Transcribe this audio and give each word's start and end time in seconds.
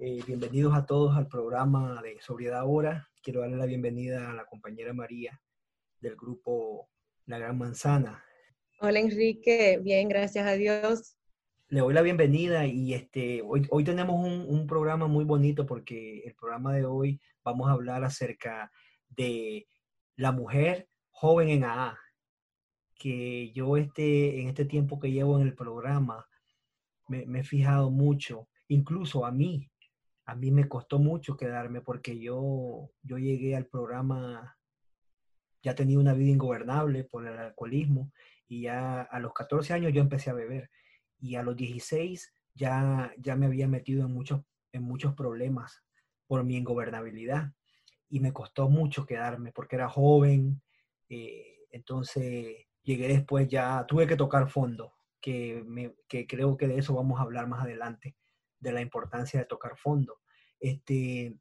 Eh, 0.00 0.22
bienvenidos 0.26 0.74
a 0.74 0.86
todos 0.86 1.16
al 1.16 1.26
programa 1.26 2.00
de 2.02 2.20
Sobriedad 2.20 2.60
Ahora. 2.60 3.08
Quiero 3.20 3.40
darle 3.40 3.56
la 3.56 3.66
bienvenida 3.66 4.30
a 4.30 4.34
la 4.34 4.46
compañera 4.46 4.92
María 4.92 5.40
del 6.00 6.14
grupo 6.14 6.88
La 7.26 7.38
Gran 7.38 7.58
Manzana. 7.58 8.24
Hola 8.80 9.00
Enrique, 9.00 9.80
bien, 9.82 10.08
gracias 10.08 10.46
a 10.46 10.52
Dios. 10.52 11.16
Le 11.68 11.80
doy 11.80 11.92
la 11.92 12.02
bienvenida 12.02 12.64
y 12.64 12.94
este, 12.94 13.42
hoy, 13.42 13.66
hoy 13.70 13.82
tenemos 13.82 14.24
un, 14.24 14.46
un 14.48 14.66
programa 14.68 15.08
muy 15.08 15.24
bonito 15.24 15.66
porque 15.66 16.20
el 16.20 16.34
programa 16.36 16.72
de 16.74 16.84
hoy 16.84 17.20
vamos 17.42 17.68
a 17.68 17.72
hablar 17.72 18.04
acerca 18.04 18.70
de 19.08 19.66
la 20.14 20.30
mujer 20.30 20.88
joven 21.10 21.48
en 21.48 21.64
AA, 21.64 21.98
que 22.94 23.50
yo 23.50 23.76
este, 23.76 24.40
en 24.40 24.48
este 24.48 24.64
tiempo 24.64 25.00
que 25.00 25.10
llevo 25.10 25.40
en 25.40 25.46
el 25.46 25.54
programa 25.56 26.24
me, 27.08 27.40
he 27.40 27.42
fijado 27.42 27.90
mucho, 27.90 28.48
incluso 28.68 29.26
a 29.26 29.32
mí, 29.32 29.68
a 30.28 30.34
mí 30.34 30.50
me 30.50 30.68
costó 30.68 30.98
mucho 30.98 31.38
quedarme 31.38 31.80
porque 31.80 32.20
yo, 32.20 32.90
yo 33.02 33.16
llegué 33.16 33.56
al 33.56 33.64
programa, 33.64 34.58
ya 35.62 35.74
tenía 35.74 35.98
una 35.98 36.12
vida 36.12 36.28
ingobernable 36.28 37.04
por 37.04 37.26
el 37.26 37.38
alcoholismo 37.38 38.12
y 38.46 38.64
ya 38.64 39.00
a 39.00 39.20
los 39.20 39.32
14 39.32 39.72
años 39.72 39.94
yo 39.94 40.02
empecé 40.02 40.28
a 40.28 40.34
beber 40.34 40.70
y 41.18 41.36
a 41.36 41.42
los 41.42 41.56
16 41.56 42.30
ya, 42.54 43.10
ya 43.16 43.36
me 43.36 43.46
había 43.46 43.68
metido 43.68 44.04
en 44.04 44.12
muchos, 44.12 44.42
en 44.72 44.82
muchos 44.82 45.14
problemas 45.14 45.82
por 46.26 46.44
mi 46.44 46.56
ingobernabilidad 46.56 47.54
y 48.10 48.20
me 48.20 48.34
costó 48.34 48.68
mucho 48.68 49.06
quedarme 49.06 49.50
porque 49.52 49.76
era 49.76 49.88
joven. 49.88 50.60
Eh, 51.08 51.64
entonces 51.70 52.66
llegué 52.82 53.08
después 53.08 53.48
ya, 53.48 53.86
tuve 53.88 54.06
que 54.06 54.16
tocar 54.16 54.50
fondo, 54.50 54.92
que, 55.22 55.64
me, 55.66 55.94
que 56.06 56.26
creo 56.26 56.58
que 56.58 56.68
de 56.68 56.76
eso 56.76 56.92
vamos 56.92 57.18
a 57.18 57.22
hablar 57.22 57.46
más 57.46 57.62
adelante, 57.62 58.14
de 58.60 58.72
la 58.72 58.80
importancia 58.80 59.40
de 59.40 59.46
tocar 59.46 59.76
fondo. 59.76 60.20
Este, 60.60 61.36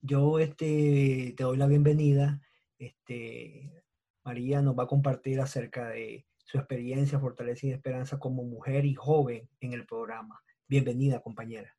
yo 0.00 0.38
este, 0.38 1.34
te 1.36 1.42
doy 1.42 1.56
la 1.56 1.66
bienvenida. 1.66 2.40
Este, 2.78 3.84
María 4.24 4.62
nos 4.62 4.78
va 4.78 4.84
a 4.84 4.88
compartir 4.88 5.40
acerca 5.40 5.88
de 5.88 6.26
su 6.44 6.58
experiencia, 6.58 7.18
fortaleza 7.18 7.66
y 7.66 7.70
esperanza 7.70 8.18
como 8.18 8.44
mujer 8.44 8.84
y 8.84 8.94
joven 8.94 9.48
en 9.60 9.72
el 9.72 9.86
programa. 9.86 10.42
Bienvenida, 10.68 11.20
compañera. 11.20 11.76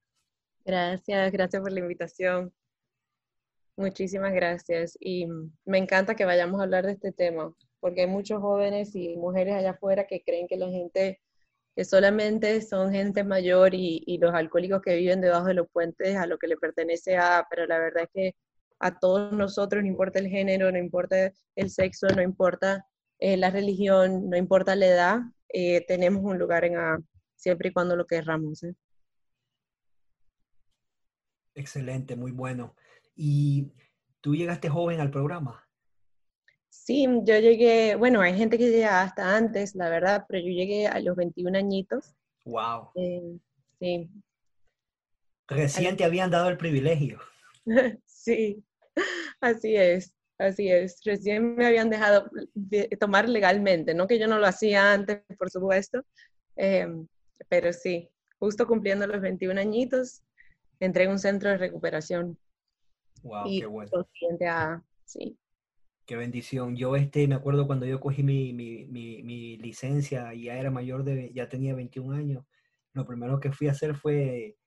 Gracias, 0.66 1.32
gracias 1.32 1.62
por 1.62 1.72
la 1.72 1.80
invitación. 1.80 2.54
Muchísimas 3.76 4.34
gracias. 4.34 4.98
Y 5.00 5.28
me 5.66 5.78
encanta 5.78 6.16
que 6.16 6.26
vayamos 6.26 6.60
a 6.60 6.64
hablar 6.64 6.86
de 6.86 6.94
este 6.94 7.12
tema, 7.12 7.54
porque 7.80 8.02
hay 8.02 8.08
muchos 8.08 8.40
jóvenes 8.40 8.96
y 8.96 9.18
mujeres 9.18 9.56
allá 9.56 9.72
afuera 9.72 10.06
que 10.06 10.24
creen 10.24 10.48
que 10.48 10.58
la 10.58 10.70
gente, 10.70 11.22
que 11.76 11.86
solamente 11.86 12.62
son 12.62 12.92
gente 12.92 13.24
mayor 13.24 13.74
y, 13.74 14.18
los 14.22 14.34
alcohólicos 14.34 14.82
que 14.82 14.96
viven 14.96 15.22
debajo 15.22 15.48
de 15.48 15.56
los 15.56 15.68
puentes 15.72 16.16
a 16.16 16.28
lo 16.28 16.38
que 16.38 16.48
le 16.48 16.58
pertenece 16.58 17.18
a, 17.18 17.46
pero 17.50 17.66
la 17.66 17.80
verdad 17.80 18.04
es 18.04 18.10
que 18.14 18.36
a 18.80 19.00
todos 19.00 19.32
nosotros, 19.34 19.82
no 19.82 19.88
importa 19.88 20.20
el 20.20 20.28
género, 20.28 20.72
no 20.72 20.78
importa 20.78 21.32
el 21.56 21.70
sexo, 21.70 22.08
no 22.08 22.22
importa 22.22 22.86
eh, 23.20 23.38
la 23.38 23.50
religión, 23.50 24.30
no 24.30 24.38
importa 24.38 24.76
la 24.76 24.88
edad, 24.88 25.20
eh, 25.50 25.86
tenemos 25.88 26.24
un 26.24 26.38
lugar 26.38 26.66
en 26.66 26.78
A, 26.78 27.00
siempre 27.36 27.70
y 27.70 27.74
cuando 27.74 27.96
lo 27.96 28.06
querramos. 28.06 28.64
¿eh? 28.64 28.76
Excelente, 31.56 32.16
muy 32.16 32.32
bueno. 32.32 32.76
¿Y 33.16 33.72
tú 34.22 34.36
llegaste 34.36 34.70
joven 34.70 35.00
al 35.00 35.12
programa? 35.12 35.63
Sí, 36.74 37.06
yo 37.24 37.40
llegué, 37.40 37.96
bueno, 37.96 38.20
hay 38.20 38.36
gente 38.36 38.58
que 38.58 38.70
llega 38.70 39.04
hasta 39.04 39.38
antes, 39.38 39.76
la 39.76 39.90
verdad, 39.90 40.26
pero 40.28 40.44
yo 40.44 40.52
llegué 40.52 40.88
a 40.88 41.00
los 41.00 41.16
21 41.16 41.58
añitos. 41.58 42.16
Wow. 42.46 42.90
Eh, 42.96 43.38
sí. 43.80 44.10
Recién 45.48 45.96
te 45.96 46.04
habían 46.04 46.32
dado 46.32 46.50
el 46.50 46.58
privilegio. 46.58 47.20
sí, 48.06 48.62
así 49.40 49.76
es, 49.76 50.14
así 50.40 50.70
es. 50.70 51.00
Recién 51.06 51.56
me 51.56 51.68
habían 51.68 51.92
dejado 51.92 52.30
tomar 53.00 53.30
legalmente, 53.30 53.94
no 53.94 54.08
que 54.08 54.20
yo 54.20 54.28
no 54.28 54.40
lo 54.40 54.48
hacía 54.48 54.94
antes, 54.94 55.22
por 55.38 55.52
supuesto, 55.52 56.04
eh, 56.58 56.88
pero 57.50 57.72
sí, 57.72 58.10
justo 58.40 58.68
cumpliendo 58.68 59.06
los 59.06 59.22
21 59.22 59.62
añitos, 59.62 60.24
entré 60.80 61.04
en 61.06 61.12
un 61.12 61.20
centro 61.20 61.52
de 61.52 61.58
recuperación. 61.58 62.38
Wow, 63.22 63.44
qué 63.60 63.66
bueno. 63.68 64.08
sí. 65.06 65.38
Qué 66.06 66.16
bendición. 66.18 66.76
Yo 66.76 66.96
este, 66.96 67.28
me 67.28 67.36
acuerdo 67.36 67.68
cuando 67.68 67.86
yo 67.86 68.00
cogí 68.00 68.24
mi, 68.24 68.54
mi, 68.54 68.86
mi, 68.88 69.58
licencia 69.58 70.34
y 70.34 70.46
ya 70.46 70.58
era 70.58 70.72
mayor 70.72 71.04
de, 71.04 71.32
ya 71.34 71.48
tenía 71.50 71.74
21 71.76 72.16
años, 72.16 72.46
lo 72.94 73.06
primero 73.06 73.40
que 73.40 73.52
fui 73.52 73.68
a 73.68 73.72
hacer 73.72 73.96
fue 73.96 74.58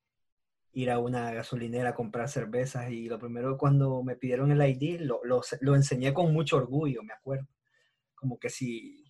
ir 0.72 0.90
a 0.90 0.98
una 0.98 1.32
gasolinera 1.32 1.90
a 1.90 1.94
comprar 1.94 2.28
cervezas 2.28 2.90
y 2.90 3.08
lo 3.08 3.18
primero 3.18 3.56
cuando 3.58 4.02
me 4.02 4.16
pidieron 4.16 4.50
el 4.50 4.62
ID 4.62 5.00
lo, 5.00 5.20
lo, 5.24 5.42
lo 5.60 5.74
enseñé 5.76 6.14
con 6.14 6.32
mucho 6.32 6.56
orgullo, 6.56 7.02
me 7.02 7.12
acuerdo. 7.14 7.48
Como 8.14 8.38
que 8.38 8.50
si 8.50 9.04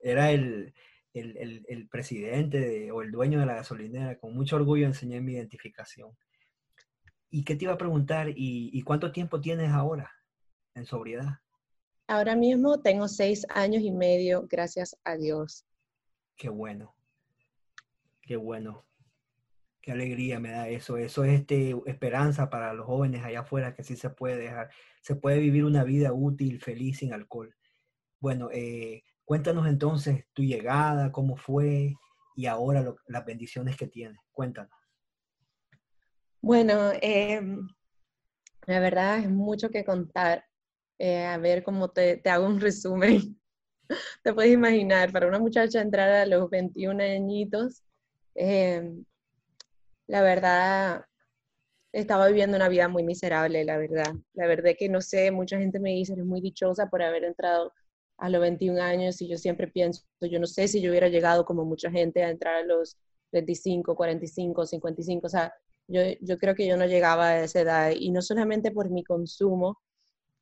era 0.00 0.30
el, 0.32 0.74
el, 1.12 1.36
el, 1.38 1.64
el 1.68 1.88
presidente 1.88 2.90
o 2.92 3.02
el 3.02 3.10
dueño 3.12 3.40
de 3.40 3.46
la 3.46 3.54
gasolinera, 3.56 4.18
con 4.18 4.34
mucho 4.34 4.56
orgullo 4.56 4.86
enseñé 4.86 5.20
mi 5.20 5.34
identificación. 5.34 6.16
¿Y 7.34 7.42
qué 7.42 7.56
te 7.56 7.64
iba 7.64 7.74
a 7.74 7.78
preguntar? 7.78 8.28
¿Y, 8.32 8.80
cuánto 8.82 9.10
tiempo 9.10 9.40
tienes 9.40 9.70
ahora 9.70 10.08
en 10.76 10.86
sobriedad? 10.86 11.40
Ahora 12.06 12.36
mismo 12.36 12.80
tengo 12.80 13.08
seis 13.08 13.46
años 13.48 13.82
y 13.82 13.90
medio, 13.90 14.46
gracias 14.48 14.96
a 15.04 15.16
Dios. 15.16 15.64
Qué 16.36 16.48
bueno. 16.48 16.94
Qué 18.20 18.36
bueno. 18.36 18.84
Qué 19.80 19.92
alegría 19.92 20.40
me 20.40 20.50
da 20.50 20.68
eso. 20.68 20.96
Eso 20.96 21.24
es 21.24 21.40
este, 21.40 21.74
esperanza 21.86 22.50
para 22.50 22.72
los 22.74 22.86
jóvenes 22.86 23.24
allá 23.24 23.40
afuera 23.40 23.74
que 23.74 23.84
sí 23.84 23.96
se 23.96 24.10
puede 24.10 24.38
dejar, 24.38 24.70
se 25.02 25.14
puede 25.14 25.38
vivir 25.38 25.64
una 25.64 25.84
vida 25.84 26.12
útil, 26.12 26.60
feliz, 26.60 26.98
sin 26.98 27.12
alcohol. 27.12 27.54
Bueno, 28.18 28.48
eh, 28.52 29.02
cuéntanos 29.24 29.66
entonces 29.66 30.26
tu 30.32 30.42
llegada, 30.42 31.12
cómo 31.12 31.36
fue 31.36 31.94
y 32.36 32.46
ahora 32.46 32.94
las 33.06 33.24
bendiciones 33.24 33.76
que 33.76 33.86
tienes. 33.86 34.18
Cuéntanos. 34.32 34.72
Bueno, 36.40 36.92
em, 37.00 37.66
la 38.66 38.80
verdad 38.80 39.18
es 39.18 39.30
mucho 39.30 39.70
que 39.70 39.84
contar. 39.84 40.44
Eh, 40.98 41.24
a 41.24 41.38
ver 41.38 41.62
cómo 41.64 41.90
te, 41.90 42.20
hago 42.26 42.46
un 42.46 42.60
resumen. 42.60 43.40
te 44.22 44.32
puedes 44.34 44.52
imaginar, 44.52 45.12
para 45.12 45.26
una 45.26 45.38
muchacha 45.38 45.80
entrar 45.80 46.10
a 46.10 46.26
los 46.26 46.48
21 46.50 47.00
añitos, 47.00 47.82
em, 48.34 49.04
la 50.06 50.22
verdad 50.22 51.04
estaba 51.92 52.26
viviendo 52.28 52.56
una 52.56 52.68
vida 52.68 52.88
muy 52.88 53.04
miserable, 53.04 53.64
la 53.64 53.78
verdad. 53.78 54.14
La 54.34 54.46
verdad 54.46 54.72
que 54.78 54.88
no 54.88 55.00
sé, 55.00 55.30
mucha 55.30 55.58
gente 55.58 55.80
me 55.80 55.90
dice, 55.90 56.14
eres 56.14 56.26
muy 56.26 56.40
dichosa 56.40 56.88
por 56.90 57.02
haber 57.02 57.24
entrado 57.24 57.72
a 58.18 58.28
los 58.28 58.40
21 58.40 58.80
años 58.80 59.20
y 59.22 59.28
yo 59.28 59.38
siempre 59.38 59.68
pienso, 59.68 60.02
yo 60.20 60.38
no 60.40 60.46
sé 60.46 60.68
si 60.68 60.80
yo 60.80 60.90
hubiera 60.90 61.08
llegado 61.08 61.44
como 61.44 61.64
mucha 61.64 61.90
gente 61.90 62.22
a 62.22 62.30
entrar 62.30 62.56
a 62.56 62.64
los 62.64 62.96
25, 63.32 63.96
45, 63.96 64.66
55, 64.66 65.26
o 65.26 65.30
sea, 65.30 65.52
yo, 65.88 66.00
yo 66.20 66.38
creo 66.38 66.54
que 66.54 66.66
yo 66.66 66.76
no 66.76 66.86
llegaba 66.86 67.28
a 67.28 67.44
esa 67.44 67.60
edad 67.60 67.92
y 67.96 68.10
no 68.10 68.22
solamente 68.22 68.70
por 68.70 68.90
mi 68.90 69.04
consumo, 69.04 69.80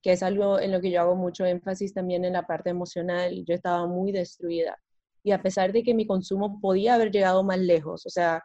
que 0.02 0.12
es 0.12 0.22
algo 0.22 0.58
en 0.60 0.72
lo 0.72 0.80
que 0.80 0.90
yo 0.90 1.00
hago 1.00 1.16
mucho 1.16 1.46
énfasis 1.46 1.94
también 1.94 2.24
en 2.24 2.34
la 2.34 2.46
parte 2.46 2.70
emocional, 2.70 3.44
yo 3.46 3.54
estaba 3.54 3.86
muy 3.86 4.12
destruida. 4.12 4.76
Y 5.22 5.32
a 5.32 5.42
pesar 5.42 5.72
de 5.72 5.82
que 5.84 5.94
mi 5.94 6.06
consumo 6.06 6.60
podía 6.60 6.94
haber 6.94 7.12
llegado 7.12 7.44
más 7.44 7.58
lejos, 7.58 8.04
o 8.06 8.10
sea, 8.10 8.42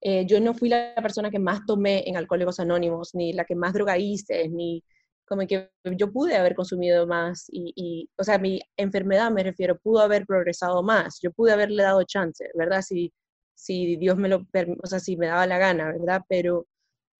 eh, 0.00 0.24
yo 0.26 0.40
no 0.40 0.54
fui 0.54 0.68
la 0.68 0.94
persona 0.96 1.30
que 1.30 1.38
más 1.38 1.66
tomé 1.66 2.08
en 2.08 2.16
Alcohólicos 2.16 2.60
Anónimos, 2.60 3.10
ni 3.14 3.32
la 3.32 3.44
que 3.44 3.54
más 3.56 3.72
droga 3.74 3.98
hice, 3.98 4.48
ni 4.48 4.82
como 5.26 5.46
que 5.46 5.70
yo 5.96 6.12
pude 6.12 6.36
haber 6.36 6.54
consumido 6.56 7.06
más 7.06 7.46
y, 7.50 7.72
y, 7.76 8.10
o 8.16 8.24
sea, 8.24 8.38
mi 8.38 8.60
enfermedad 8.76 9.30
me 9.30 9.44
refiero, 9.44 9.78
pudo 9.78 10.00
haber 10.00 10.26
progresado 10.26 10.82
más, 10.82 11.20
yo 11.22 11.30
pude 11.32 11.52
haberle 11.52 11.82
dado 11.84 12.02
chance, 12.04 12.50
¿verdad? 12.54 12.82
Si, 12.82 13.12
si 13.54 13.96
Dios 13.96 14.16
me 14.16 14.28
lo, 14.28 14.46
o 14.82 14.86
sea, 14.86 15.00
si 15.00 15.16
me 15.16 15.26
daba 15.28 15.46
la 15.46 15.58
gana, 15.58 15.92
¿verdad? 15.92 16.22
Pero 16.28 16.66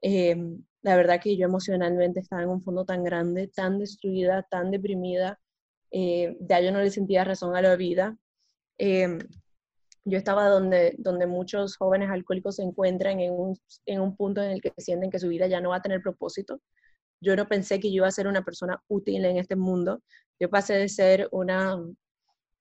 eh, 0.03 0.37
la 0.83 0.97
verdad 0.97 1.21
que 1.21 1.37
yo 1.37 1.47
emocionalmente 1.47 2.21
estaba 2.21 2.43
en 2.43 2.49
un 2.49 2.63
fondo 2.63 2.85
tan 2.85 3.05
grande, 3.05 3.49
tan 3.49 3.79
destruida, 3.79 4.43
tan 4.51 4.71
deprimida, 4.71 5.39
eh, 5.91 6.37
ya 6.41 6.61
yo 6.61 6.73
no 6.73 6.81
le 6.81 6.91
sentía 6.91 7.25
razón 7.25 7.57
a 7.57 7.63
la 7.63 7.77
vida. 7.77 8.17
Eh, 8.79 9.19
yo 10.05 10.17
estaba 10.19 10.49
donde, 10.49 10.95
donde 10.99 11.27
muchos 11.27 11.77
jóvenes 11.77 12.11
alcohólicos 12.11 12.57
se 12.57 12.63
encuentran 12.63 13.21
en 13.21 13.33
un, 13.33 13.59
en 13.87 14.01
un 14.01 14.17
punto 14.17 14.43
en 14.43 14.53
el 14.53 14.63
que 14.63 14.73
sienten 14.79 15.11
que 15.11 15.19
su 15.19 15.29
vida 15.29 15.47
ya 15.47 15.61
no 15.61 15.71
va 15.71 15.77
a 15.77 15.83
tener 15.83 16.01
propósito. 16.01 16.61
Yo 17.21 17.37
no 17.37 17.47
pensé 17.47 17.81
que 17.81 17.91
yo 17.91 17.97
iba 17.97 18.09
a 18.09 18.13
ser 18.13 18.27
una 18.27 18.43
persona 18.43 18.83
útil 18.89 19.25
en 19.25 19.37
este 19.37 19.57
mundo. 19.57 20.03
Yo 20.39 20.49
pasé 20.49 20.75
de 20.75 20.89
ser 20.89 21.29
una, 21.33 21.79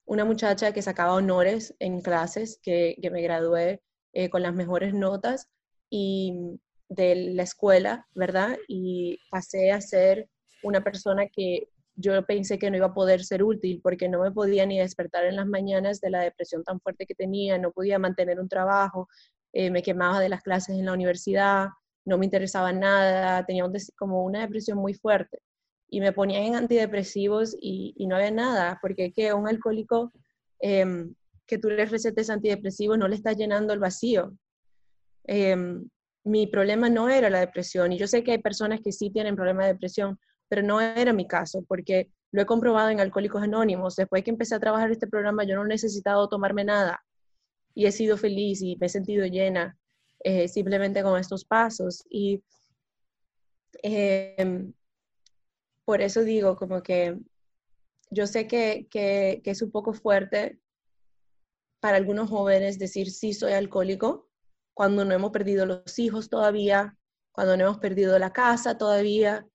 una 0.06 0.26
muchacha 0.26 0.74
que 0.74 0.82
sacaba 0.82 1.14
honores 1.14 1.74
en 1.80 2.02
clases, 2.02 2.60
que, 2.62 2.98
que 3.02 3.10
me 3.10 3.22
gradué 3.22 3.82
eh, 4.12 4.30
con 4.30 4.42
las 4.42 4.54
mejores 4.54 4.94
notas 4.94 5.48
y 5.90 6.60
de 6.90 7.16
la 7.34 7.44
escuela, 7.44 8.08
¿verdad? 8.16 8.58
Y 8.68 9.20
pasé 9.30 9.72
a 9.72 9.80
ser 9.80 10.28
una 10.64 10.84
persona 10.84 11.28
que 11.28 11.70
yo 11.96 12.26
pensé 12.26 12.58
que 12.58 12.72
no 12.72 12.78
iba 12.78 12.88
a 12.88 12.94
poder 12.94 13.24
ser 13.24 13.44
útil 13.44 13.82
porque 13.84 14.10
no 14.10 14.22
me 14.22 14.32
podía 14.32 14.66
ni 14.66 14.80
despertar 14.80 15.26
en 15.26 15.36
las 15.36 15.48
mañanas 15.48 16.02
de 16.02 16.10
la 16.10 16.22
depresión 16.22 16.64
tan 16.64 16.80
fuerte 16.80 17.06
que 17.06 17.16
tenía, 17.16 17.58
no 17.58 17.72
podía 17.72 18.00
mantener 18.00 18.40
un 18.40 18.48
trabajo, 18.48 19.08
eh, 19.54 19.70
me 19.70 19.84
quemaba 19.84 20.20
de 20.20 20.30
las 20.30 20.42
clases 20.42 20.78
en 20.78 20.86
la 20.86 20.94
universidad, 20.94 21.68
no 22.06 22.18
me 22.18 22.26
interesaba 22.26 22.72
nada, 22.72 23.46
tenía 23.46 23.66
como 23.98 24.24
una 24.24 24.42
depresión 24.42 24.78
muy 24.78 24.94
fuerte 24.94 25.40
y 25.90 26.00
me 26.00 26.14
ponían 26.14 26.44
en 26.44 26.56
antidepresivos 26.56 27.56
y, 27.60 27.94
no 28.08 28.16
había 28.16 28.32
nada, 28.32 28.80
porque 28.82 29.12
que 29.12 29.34
un 29.34 29.48
alcohólico 29.48 30.12
em, 30.60 31.14
que 31.46 31.58
tú 31.58 31.70
le 31.70 31.86
recetes 31.86 32.30
antidepresivos 32.30 32.98
no 32.98 33.08
le 33.08 33.16
está 33.16 33.34
llenando 33.34 33.74
el 33.74 33.80
vacío. 33.80 34.34
Em, 35.26 35.90
mi 36.24 36.48
problema 36.48 36.90
no 36.90 37.10
era 37.10 37.30
la 37.30 37.40
depresión 37.40 37.92
y 37.92 37.98
yo 37.98 38.08
sé 38.08 38.24
que 38.24 38.32
hay 38.32 38.38
personas 38.40 38.82
que 38.82 38.92
sí 38.92 39.10
tienen 39.10 39.36
problemas 39.36 39.66
de 39.66 39.74
depresión, 39.74 40.20
pero 40.48 40.62
no 40.62 40.82
era 40.82 41.14
mi 41.14 41.28
caso, 41.28 41.64
porque 41.68 42.12
lo 42.32 42.42
he 42.42 42.46
comprobado 42.46 42.90
en 42.90 43.00
Alcohólicos 43.00 43.42
Anónimos. 43.42 43.96
Después 43.96 44.24
que 44.24 44.32
empecé 44.32 44.56
a 44.56 44.60
trabajar 44.60 44.92
este 44.92 45.08
programa, 45.08 45.44
yo 45.44 45.56
no 45.56 45.66
he 45.66 45.68
necesitado 45.68 46.28
tomarme 46.30 46.64
nada 46.64 47.04
y 47.74 47.86
he 47.86 47.92
sido 47.92 48.18
feliz 48.18 48.62
y 48.62 48.76
me 48.78 48.88
he 48.88 48.90
sentido 48.90 49.26
llena 49.26 49.78
eh, 50.24 50.48
simplemente 50.48 51.02
con 51.04 51.20
estos 51.20 51.46
pasos. 51.46 52.04
Y 52.10 52.44
em, 53.84 54.74
por 55.86 56.02
eso 56.02 56.22
digo, 56.24 56.56
como 56.56 56.84
que 56.84 57.18
yo 58.12 58.28
sé 58.28 58.48
que, 58.48 58.88
que, 58.90 59.42
que 59.44 59.52
es 59.52 59.62
un 59.62 59.72
poco 59.72 59.94
fuerte 59.94 60.60
para 61.80 61.98
algunos 61.98 62.30
jóvenes 62.30 62.78
decir 62.78 63.12
sí 63.12 63.34
soy 63.34 63.54
alcohólico 63.54 64.29
cuando 64.80 65.04
no 65.04 65.14
hemos 65.14 65.32
perdido 65.32 65.66
los 65.66 66.00
hijos 66.00 66.30
todavía, 66.30 66.96
cuando 67.34 67.58
no 67.58 67.66
hemos 67.66 67.80
perdido 67.80 68.18
la 68.18 68.32
casa 68.32 68.78
todavía, 68.78 69.46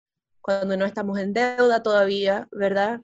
cuando 0.42 0.76
no 0.76 0.84
estamos 0.84 1.18
en 1.18 1.32
deuda 1.32 1.82
todavía, 1.82 2.46
¿verdad? 2.52 3.00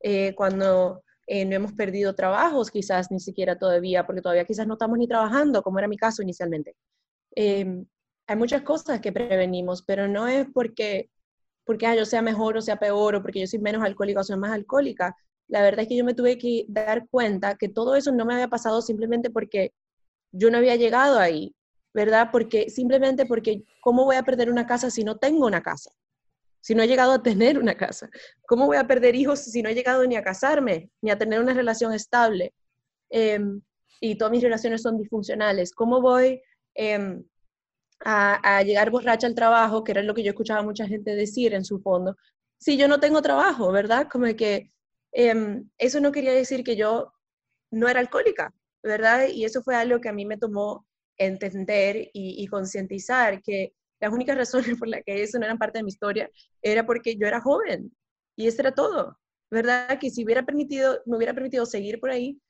Eh, 0.00 0.34
cuando 0.36 1.02
eh, 1.26 1.44
no 1.44 1.54
hemos 1.56 1.74
perdido 1.74 2.14
trabajos 2.14 2.70
quizás 2.70 3.10
ni 3.10 3.20
siquiera 3.20 3.58
todavía, 3.58 4.06
porque 4.06 4.22
todavía 4.22 4.46
quizás 4.46 4.66
no 4.66 4.72
estamos 4.72 4.96
ni 4.96 5.06
trabajando, 5.06 5.62
como 5.62 5.78
era 5.78 5.86
mi 5.86 5.98
caso 5.98 6.22
inicialmente. 6.22 6.76
Em, 7.32 7.84
hay 8.26 8.36
muchas 8.36 8.62
cosas 8.62 9.02
que 9.02 9.12
prevenimos, 9.12 9.82
pero 9.82 10.08
no 10.08 10.26
es 10.26 10.46
porque, 10.54 11.10
porque 11.64 11.86
ah, 11.86 11.94
yo 11.94 12.06
sea 12.06 12.22
mejor 12.22 12.56
o 12.56 12.62
sea 12.62 12.78
peor, 12.78 13.16
o 13.16 13.22
porque 13.22 13.40
yo 13.40 13.46
soy 13.46 13.58
menos 13.58 13.84
alcohólica 13.84 14.20
o 14.20 14.24
soy 14.24 14.38
más 14.38 14.52
alcohólica. 14.52 15.14
La 15.48 15.60
verdad 15.60 15.80
es 15.82 15.88
que 15.88 15.96
yo 15.96 16.06
me 16.06 16.14
tuve 16.14 16.38
que 16.38 16.64
dar 16.68 17.06
cuenta 17.10 17.56
que 17.56 17.68
todo 17.68 17.96
eso 17.96 18.12
no 18.12 18.24
me 18.24 18.32
había 18.32 18.48
pasado 18.48 18.80
simplemente 18.80 19.28
porque 19.28 19.74
yo 20.34 20.50
no 20.50 20.58
había 20.58 20.76
llegado 20.76 21.18
ahí, 21.18 21.54
¿verdad? 21.92 22.30
Porque 22.32 22.70
simplemente 22.70 23.26
porque, 23.26 23.64
¿cómo 23.80 24.04
voy 24.04 24.16
a 24.16 24.22
perder 24.22 24.50
una 24.50 24.66
casa 24.66 24.90
si 24.90 25.04
no 25.04 25.16
tengo 25.16 25.46
una 25.46 25.62
casa? 25.62 25.90
si 26.64 26.74
no 26.74 26.82
he 26.82 26.88
llegado 26.88 27.12
a 27.12 27.22
tener 27.22 27.58
una 27.58 27.76
casa? 27.76 28.08
¿Cómo 28.46 28.64
voy 28.64 28.78
a 28.78 28.86
perder 28.86 29.14
hijos 29.14 29.40
si 29.40 29.60
no 29.60 29.68
he 29.68 29.74
llegado 29.74 30.06
ni 30.06 30.16
a 30.16 30.22
casarme, 30.22 30.88
ni 31.02 31.10
a 31.10 31.18
tener 31.18 31.38
una 31.38 31.52
relación 31.52 31.92
estable? 31.92 32.54
Em, 33.10 33.60
y 34.00 34.16
todas 34.16 34.30
mis 34.30 34.42
relaciones 34.42 34.80
son 34.80 34.96
disfuncionales. 34.96 35.74
¿Cómo 35.74 36.00
voy 36.00 36.40
em, 36.74 37.22
a, 38.00 38.62
llegar 38.62 38.90
borracha 38.90 39.26
al 39.26 39.34
trabajo, 39.34 39.84
que 39.84 39.92
era 39.92 40.02
lo 40.02 40.14
que 40.14 40.22
yo 40.22 40.30
escuchaba 40.30 40.60
a 40.60 40.62
mucha 40.62 40.88
gente 40.88 41.14
decir 41.14 41.52
en 41.52 41.66
su 41.66 41.80
fondo, 41.80 42.16
si 42.58 42.78
yo 42.78 42.88
no 42.88 42.98
tengo 42.98 43.20
trabajo, 43.20 43.70
¿verdad? 43.70 44.08
Como 44.10 44.26
que 44.34 44.72
em, 45.12 45.68
eso 45.76 46.00
no 46.00 46.12
quería 46.12 46.32
decir 46.32 46.64
que 46.64 46.76
yo 46.76 47.12
no 47.70 47.88
era 47.88 48.00
alcohólica, 48.00 48.54
¿verdad? 48.84 49.28
Y 49.28 49.44
eso 49.44 49.62
fue 49.62 49.74
algo 49.74 50.00
que 50.00 50.10
a 50.10 50.12
mí 50.12 50.26
me 50.26 50.36
tomó 50.36 50.86
entender 51.16 52.10
y, 52.12 52.46
concientizar 52.48 53.42
que 53.42 53.72
las 54.00 54.12
únicas 54.12 54.36
razones 54.38 54.78
por 54.78 54.88
las 54.88 55.02
que 55.04 55.22
eso 55.22 55.38
no 55.38 55.46
era 55.46 55.56
parte 55.56 55.78
de 55.78 55.84
mi 55.84 55.88
historia 55.90 56.30
era 56.62 56.84
porque 56.86 57.16
yo 57.16 57.26
era 57.26 57.40
joven 57.40 57.92
y 58.36 58.46
eso 58.46 58.60
era 58.62 58.72
todo, 58.72 59.18
¿verdad? 59.50 59.98
Que 59.98 60.10
si 60.10 60.24
hubiera 60.24 60.44
permitido, 60.44 61.00
me 61.06 61.16
hubiera 61.16 61.34
permitido 61.34 61.66
seguir 61.66 61.98
por 62.00 62.10
ahí, 62.10 62.40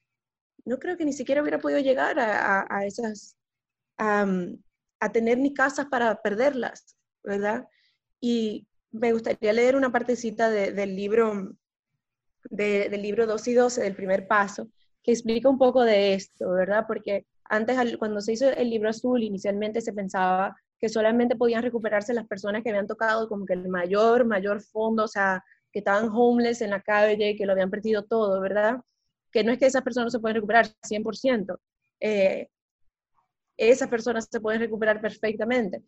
no 0.64 0.78
creo 0.78 0.96
que 0.96 1.04
ni 1.04 1.12
siquiera 1.12 1.42
hubiera 1.42 1.58
podido 1.58 1.80
llegar 1.80 2.18
a, 2.18 2.66
a, 2.68 2.86
esas, 2.86 3.36
a, 3.98 4.26
tener 5.12 5.38
ni 5.38 5.52
casas 5.52 5.86
para 5.86 6.20
perderlas, 6.22 6.96
¿verdad? 7.22 7.68
Y 8.20 8.66
me 8.90 9.12
gustaría 9.12 9.52
leer 9.52 9.76
una 9.76 9.92
partecita 9.92 10.48
del 10.48 10.96
libro, 10.96 11.54
del 12.44 13.02
libro 13.02 13.26
2 13.26 13.48
y 13.48 13.54
12, 13.54 13.82
del 13.82 13.94
primer 13.94 14.26
paso, 14.26 14.70
que 15.04 15.12
explica 15.12 15.50
un 15.50 15.58
poco 15.58 15.84
de 15.84 16.14
esto, 16.14 16.50
¿verdad? 16.50 16.86
Porque 16.88 17.26
antes, 17.44 17.96
cuando 17.98 18.22
se 18.22 18.32
hizo 18.32 18.48
el 18.50 18.70
libro 18.70 18.88
azul, 18.88 19.22
inicialmente 19.22 19.82
se 19.82 19.92
pensaba 19.92 20.56
que 20.80 20.88
solamente 20.88 21.36
podían 21.36 21.62
recuperarse 21.62 22.14
las 22.14 22.26
personas 22.26 22.62
que 22.62 22.70
habían 22.70 22.86
tocado 22.86 23.28
como 23.28 23.44
que 23.44 23.52
el 23.52 23.68
mayor, 23.68 24.24
mayor 24.24 24.62
fondo, 24.62 25.04
o 25.04 25.08
sea, 25.08 25.44
que 25.70 25.80
estaban 25.80 26.08
homeless 26.10 26.62
en 26.62 26.70
la 26.70 26.80
calle, 26.80 27.36
que 27.36 27.44
lo 27.44 27.52
habían 27.52 27.70
perdido 27.70 28.04
todo, 28.04 28.40
¿verdad? 28.40 28.80
Que 29.30 29.44
no 29.44 29.52
es 29.52 29.58
que 29.58 29.66
esas 29.66 29.82
personas 29.82 30.10
se 30.10 30.20
pueden 30.20 30.36
recuperar 30.36 30.68
100%, 30.82 31.58
eh, 32.00 32.48
esas 33.58 33.88
personas 33.88 34.26
se 34.30 34.40
pueden 34.40 34.60
recuperar 34.60 35.02
perfectamente, 35.02 35.82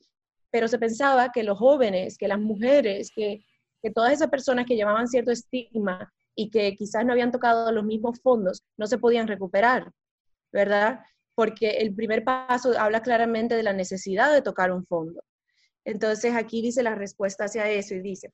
pero 0.51 0.69
se 0.69 0.79
pensaba 0.79 1.33
que 1.33 1.43
los 1.43 1.59
jóvenes, 1.59 2.19
que 2.19 2.29
las 2.29 2.39
mujeres, 2.39 3.11
que, 3.15 3.45
que 3.83 3.91
todas 3.91 4.13
esas 4.13 4.29
personas 4.29 4.67
que 4.67 4.77
llevaban 4.77 5.09
cierto 5.09 5.31
estigma 5.31 6.13
y 6.37 6.51
que 6.51 6.77
quizás 6.77 7.05
no 7.05 7.13
habían 7.13 7.33
tocado 7.33 7.73
los 7.73 7.85
mismos 7.85 8.21
fondos, 8.21 8.63
no 8.77 8.87
se 8.87 8.99
podían 8.99 9.27
recuperar, 9.27 9.91
¿verdad? 10.53 11.01
porque 11.37 11.69
el 11.83 11.95
primer 11.95 12.25
paso 12.25 12.73
habla 12.79 13.03
claramente 13.03 13.55
de 13.55 13.63
la 13.63 13.75
necesidad 13.75 14.33
de 14.33 14.43
tocar 14.43 14.73
un 14.73 14.85
fondo. 14.87 15.23
Entonces 15.85 16.35
aquí 16.35 16.63
dice 16.63 16.83
la 16.83 16.97
respuesta 16.97 17.45
hacia 17.45 17.71
eso 17.71 17.95
y 17.95 18.01
dice, 18.01 18.33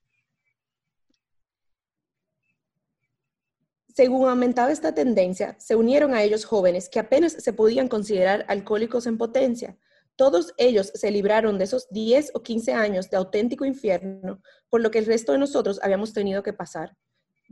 según 3.88 4.26
aumentaba 4.28 4.70
esta 4.70 4.94
tendencia, 4.94 5.56
se 5.58 5.76
unieron 5.76 6.14
a 6.14 6.22
ellos 6.22 6.46
jóvenes 6.46 6.88
que 6.88 7.00
apenas 7.00 7.32
se 7.32 7.52
podían 7.52 7.88
considerar 7.88 8.46
alcohólicos 8.48 9.06
en 9.06 9.18
potencia. 9.18 9.76
Todos 10.14 10.54
ellos 10.56 10.92
se 10.94 11.10
libraron 11.10 11.58
de 11.58 11.64
esos 11.64 11.88
10 11.90 12.30
o 12.34 12.42
15 12.42 12.72
años 12.72 13.10
de 13.10 13.16
auténtico 13.16 13.64
infierno, 13.64 14.40
por 14.70 14.80
lo 14.80 14.90
que 14.90 15.00
el 15.00 15.06
resto 15.06 15.32
de 15.32 15.38
nosotros 15.38 15.80
habíamos 15.82 16.14
tenido 16.14 16.42
que 16.42 16.52
pasar. 16.52 16.96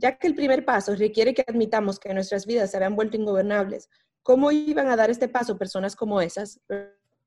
Ya 0.01 0.17
que 0.17 0.27
el 0.27 0.35
primer 0.35 0.65
paso 0.65 0.95
requiere 0.95 1.33
que 1.33 1.45
admitamos 1.47 1.99
que 1.99 2.13
nuestras 2.13 2.45
vidas 2.45 2.71
se 2.71 2.77
habían 2.77 2.95
vuelto 2.95 3.17
ingobernables, 3.17 3.87
¿Cómo 4.23 4.51
iban 4.51 4.87
a 4.87 4.95
dar 4.95 5.09
este 5.09 5.27
paso 5.27 5.57
personas 5.57 5.95
como 5.95 6.21
esas? 6.21 6.59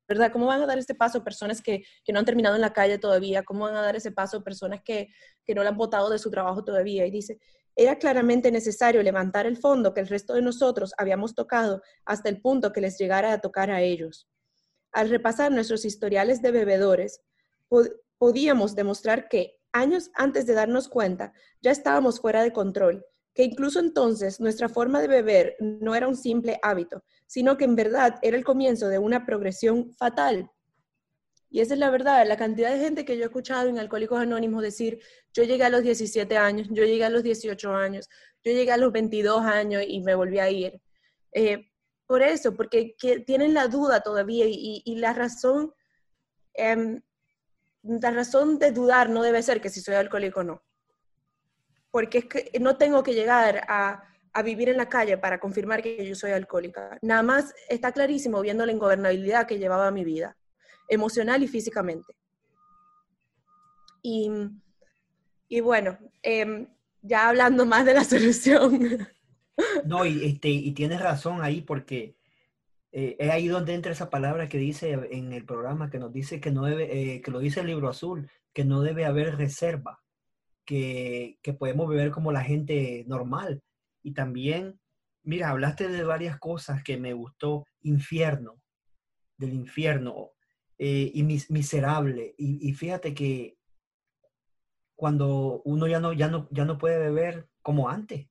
¿Verdad? 0.07 0.31
¿Cómo 0.33 0.47
van 0.47 0.63
a 0.63 0.67
dar 0.67 0.79
este 0.79 0.95
paso 0.95 1.25
personas 1.25 1.61
que, 1.61 1.85
no 2.13 2.19
han 2.19 2.25
terminado 2.25 2.55
en 2.55 2.61
la 2.61 2.73
calle 2.73 2.99
todavía? 2.99 3.43
¿Cómo 3.43 3.65
van 3.65 3.75
a 3.75 3.83
dar 3.83 3.97
ese 3.97 4.13
paso 4.13 4.45
personas 4.45 4.83
que, 4.85 5.09
que 5.45 5.55
no 5.55 5.63
le 5.63 5.71
han 5.71 5.77
votado 5.77 6.11
de 6.11 6.19
su 6.19 6.31
trabajo 6.31 6.63
todavía? 6.63 7.05
Y 7.07 7.11
dice, 7.11 7.41
era 7.75 7.99
claramente 7.99 8.53
necesario 8.53 9.03
levantar 9.03 9.47
el 9.47 9.57
fondo 9.57 9.93
que 9.93 10.01
el 10.01 10.09
resto 10.09 10.35
de 10.35 10.43
nosotros 10.43 10.95
habíamos 10.99 11.35
tocado 11.35 11.83
hasta 12.05 12.29
el 12.29 12.41
punto 12.41 12.71
que 12.71 12.81
les 12.81 12.97
llegara 12.99 13.33
a 13.33 13.41
tocar 13.41 13.71
a 13.71 13.81
ellos. 13.81 14.29
Al 14.93 15.11
repasar 15.11 15.51
nuestros 15.51 15.85
historiales 15.85 16.43
de 16.43 16.53
bebedores, 16.53 17.23
podíamos 18.19 18.77
demostrar 18.77 19.29
que 19.29 19.59
años 19.75 20.11
antes 20.15 20.47
de 20.47 20.55
darnos 20.55 20.89
cuenta, 20.89 21.35
ya 21.61 21.71
estábamos 21.71 22.21
fuera 22.21 22.43
de 22.43 22.53
control 22.53 23.05
que 23.35 23.43
incluso 23.43 23.81
entonces 23.81 24.41
nuestra 24.41 24.69
forma 24.69 25.01
de 25.01 25.09
beber 25.09 25.57
no 25.59 25.95
era 25.95 26.07
un 26.07 26.17
simple 26.17 26.59
hábito, 26.63 27.03
sino 27.27 27.57
que 27.57 27.65
en 27.65 27.75
verdad 27.75 28.15
era 28.23 28.37
el 28.37 28.45
comienzo 28.45 28.89
de 28.89 28.99
una 28.99 29.27
progresión 29.27 29.93
fatal. 29.93 30.51
Y 31.51 31.61
esa 31.61 31.75
es 31.75 31.81
la 31.81 31.91
verdad, 31.91 32.27
la 32.27 32.37
cantidad 32.37 32.71
de 32.73 32.79
gente 32.79 33.05
que 33.05 33.17
yo 33.17 33.25
he 33.25 33.27
escuchado 33.27 33.69
en 33.69 33.79
Alcohólicos 33.79 34.21
Anónimos 34.21 34.63
decir, 34.63 35.01
yo 35.33 35.43
llegué 35.43 35.65
a 35.65 35.71
los 35.71 35.83
17 35.83 36.37
años, 36.37 36.69
yo 36.71 36.85
llegué 36.85 37.05
a 37.05 37.11
los 37.11 37.23
18 37.23 37.75
años, 37.75 38.09
yo 38.43 38.53
llegué 38.53 38.73
a 38.73 38.77
los 38.77 38.93
22 38.93 39.43
años 39.45 39.83
y 39.87 40.01
me 40.01 40.15
volví 40.15 40.39
a 40.39 40.51
ir. 40.51 40.81
Eh, 41.33 41.71
por 42.07 42.23
eso, 42.23 42.55
porque 42.55 42.97
tienen 43.27 43.55
la 43.55 43.67
duda 43.67 44.01
todavía 44.01 44.47
y, 44.49 44.97
la 44.97 45.13
razón, 45.13 45.73
em, 46.55 47.03
la 47.85 48.11
razón 48.11 48.59
de 48.59 48.73
dudar 48.73 49.11
no 49.11 49.23
debe 49.23 49.43
ser 49.43 49.61
que 49.61 49.71
si 49.71 49.81
soy 49.81 49.95
alcohólico 49.95 50.41
o 50.41 50.45
no 50.45 50.63
porque 51.95 52.19
es 52.19 52.25
que 52.25 52.51
no 52.59 52.77
tengo 52.77 53.05
que 53.05 53.15
llegar 53.15 53.65
a, 53.69 54.03
vivir 54.43 54.69
en 54.69 54.79
la 54.79 54.89
calle 54.89 55.17
para 55.17 55.39
confirmar 55.39 55.81
que 55.81 56.05
yo 56.05 56.17
soy 56.17 56.33
alcohólica. 56.33 56.99
Nada 57.03 57.23
más 57.23 57.55
está 57.69 57.93
clarísimo 57.93 58.41
viendo 58.41 58.67
la 58.67 58.73
ingobernabilidad 58.73 59.47
que 59.47 59.61
llevaba 59.61 59.93
mi 59.93 60.03
vida, 60.03 60.37
emocional 60.89 61.45
y 61.45 61.47
físicamente. 61.47 62.17
Y, 64.03 64.29
bueno, 65.63 65.97
em, 66.21 66.67
ya 67.01 67.29
hablando 67.29 67.65
más 67.65 67.87
de 67.87 67.95
la 67.95 68.03
solución. 68.15 69.07
No, 69.85 70.05
y, 70.05 70.25
este, 70.25 70.49
y 70.49 70.73
tienes 70.73 71.01
razón 71.01 71.45
ahí 71.45 71.61
porque 71.61 72.17
eh, 72.97 73.17
es 73.19 73.29
ahí 73.29 73.49
donde 73.49 73.75
entra 73.75 73.91
esa 73.91 74.09
palabra 74.09 74.49
que 74.49 74.57
dice 74.57 74.93
en 75.11 75.33
el 75.33 75.45
programa, 75.45 75.91
que 75.91 75.99
nos 75.99 76.13
dice 76.13 76.41
que 76.41 76.53
no 76.53 76.63
debe, 76.63 77.15
eh, 77.17 77.23
que 77.23 77.33
lo 77.33 77.41
dice 77.41 77.59
el 77.59 77.67
libro 77.67 77.89
azul, 77.89 78.31
que 78.53 78.65
no 78.65 78.83
debe 78.83 79.05
haber 79.05 79.37
reserva, 79.37 80.01
que, 80.65 81.41
que 81.43 81.55
podemos 81.55 81.89
beber 81.89 82.13
como 82.13 82.31
la 82.31 82.45
gente 82.45 83.05
normal. 83.09 83.65
Y 84.05 84.13
también, 84.13 84.79
mira, 85.25 85.51
hablaste 85.51 85.89
de 85.89 86.05
varias 86.05 86.39
cosas 86.39 86.85
que 86.85 86.97
me 86.97 87.15
gustó, 87.15 87.67
infierno, 87.81 88.63
del 89.39 89.55
infierno, 89.55 90.31
eh, 90.79 91.11
y 91.13 91.25
miserable. 91.25 92.37
Y, 92.39 92.69
y, 92.69 92.75
fíjate 92.75 93.13
que 93.13 93.59
cuando 94.95 95.63
uno 95.65 95.89
ya 95.89 95.99
no, 95.99 96.13
ya, 96.13 96.29
no, 96.29 96.47
ya 96.53 96.65
no 96.65 96.79
puede 96.79 96.99
beber 96.99 97.49
como 97.61 97.89
antes, 97.89 98.29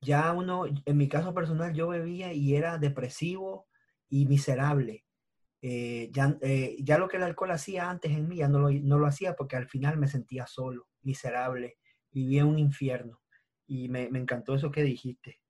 ya 0.00 0.32
uno, 0.32 0.66
en 0.66 0.96
mi 0.96 1.08
caso 1.08 1.34
personal, 1.34 1.74
yo 1.74 1.88
bebía 1.88 2.32
y 2.32 2.54
era 2.54 2.78
depresivo 2.78 3.66
y 4.10 4.26
miserable. 4.26 5.06
Eh, 5.62 6.10
ya, 6.12 6.36
eh, 6.42 6.76
ya 6.80 6.98
lo 6.98 7.08
que 7.08 7.16
el 7.16 7.22
alcohol 7.22 7.52
hacía 7.52 7.88
antes 7.88 8.12
en 8.12 8.28
mí, 8.28 8.36
ya 8.36 8.48
no 8.48 8.58
lo, 8.58 8.70
no 8.70 8.98
lo 8.98 9.06
hacía 9.06 9.34
porque 9.34 9.56
al 9.56 9.68
final 9.68 9.96
me 9.96 10.08
sentía 10.08 10.46
solo, 10.46 10.88
miserable, 11.02 11.78
vivía 12.10 12.44
un 12.44 12.58
infierno. 12.58 13.22
Y 13.66 13.88
me, 13.88 14.10
me 14.10 14.18
encantó 14.18 14.54
eso 14.54 14.70
que 14.70 14.82
dijiste. 14.82 15.40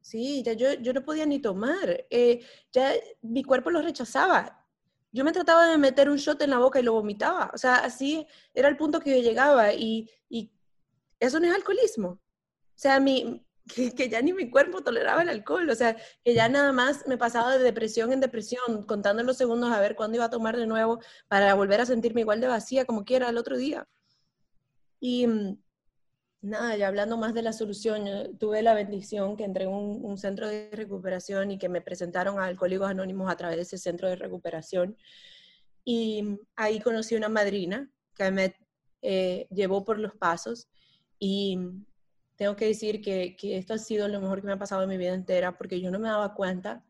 Sí, 0.00 0.42
ya 0.42 0.52
yo, 0.52 0.74
yo 0.74 0.92
no 0.92 1.04
podía 1.04 1.24
ni 1.24 1.40
tomar. 1.40 2.04
Eh, 2.10 2.44
ya 2.72 2.92
mi 3.22 3.42
cuerpo 3.42 3.70
lo 3.70 3.80
rechazaba. 3.80 4.66
Yo 5.12 5.24
me 5.24 5.32
trataba 5.32 5.68
de 5.68 5.78
meter 5.78 6.10
un 6.10 6.16
shot 6.16 6.42
en 6.42 6.50
la 6.50 6.58
boca 6.58 6.80
y 6.80 6.82
lo 6.82 6.92
vomitaba. 6.92 7.50
O 7.54 7.58
sea, 7.58 7.76
así 7.76 8.26
era 8.52 8.68
el 8.68 8.76
punto 8.76 9.00
que 9.00 9.10
yo 9.16 9.22
llegaba. 9.22 9.72
Y, 9.72 10.10
y 10.28 10.52
eso 11.20 11.38
no 11.38 11.46
es 11.46 11.54
alcoholismo. 11.54 12.08
O 12.08 12.20
sea, 12.74 12.98
mi, 12.98 13.46
que, 13.72 13.92
que, 13.94 14.08
ya 14.08 14.20
ni 14.22 14.32
mi 14.32 14.50
cuerpo 14.50 14.82
toleraba 14.82 15.22
el 15.22 15.28
alcohol, 15.28 15.68
o 15.70 15.74
sea, 15.74 15.96
que 16.22 16.34
ya 16.34 16.48
nada 16.48 16.72
más 16.72 17.06
me 17.06 17.16
pasaba 17.16 17.56
de 17.56 17.62
depresión 17.64 18.12
en 18.12 18.20
depresión, 18.20 18.84
contando 18.86 19.22
los 19.22 19.36
segundos 19.36 19.72
a 19.72 19.80
ver 19.80 19.96
cuándo 19.96 20.16
iba 20.16 20.26
a 20.26 20.30
tomar 20.30 20.56
de 20.56 20.66
nuevo 20.66 21.00
para 21.28 21.54
volver 21.54 21.80
a 21.80 21.86
sentirme 21.86 22.22
igual 22.22 22.40
de 22.40 22.48
vacía 22.48 22.84
como 22.84 23.04
quiera 23.04 23.28
el 23.28 23.38
otro 23.38 23.56
día. 23.56 23.88
Y 25.00 25.26
mm, 25.26 25.58
nada, 26.42 26.76
ya 26.76 26.88
hablando 26.88 27.16
más 27.16 27.34
de 27.34 27.42
la 27.42 27.52
solución, 27.52 28.36
tuve 28.38 28.62
la 28.62 28.74
bendición 28.74 29.36
que 29.36 29.44
entré 29.44 29.64
en 29.64 29.70
un, 29.70 30.04
un, 30.04 30.18
centro 30.18 30.48
de 30.48 30.70
recuperación 30.72 31.50
y 31.50 31.58
que 31.58 31.68
me 31.68 31.80
presentaron 31.80 32.38
a 32.38 32.44
Alcohólicos 32.46 32.88
Anónimos 32.88 33.30
a 33.30 33.36
través 33.36 33.56
de 33.56 33.62
ese 33.62 33.78
centro 33.78 34.08
de 34.08 34.16
recuperación. 34.16 34.96
Y 35.84 36.22
mm, 36.22 36.38
ahí 36.56 36.80
conocí 36.80 37.14
una 37.14 37.28
madrina 37.28 37.90
que 38.14 38.30
me 38.30 38.54
eh, 39.02 39.46
llevó 39.50 39.84
por 39.84 39.98
los 39.98 40.14
pasos 40.14 40.68
y 41.18 41.58
mm, 41.58 41.84
tengo 42.36 42.56
que 42.56 42.66
decir 42.66 43.00
que, 43.00 43.36
que, 43.36 43.56
esto 43.56 43.74
ha 43.74 43.78
sido 43.78 44.08
lo 44.08 44.20
mejor 44.20 44.40
que 44.40 44.46
me 44.46 44.52
ha 44.52 44.58
pasado 44.58 44.82
en 44.82 44.88
mi 44.88 44.96
vida 44.96 45.14
entera 45.14 45.56
porque 45.56 45.80
yo 45.80 45.90
no 45.90 45.98
me 45.98 46.08
daba 46.08 46.34
cuenta, 46.34 46.84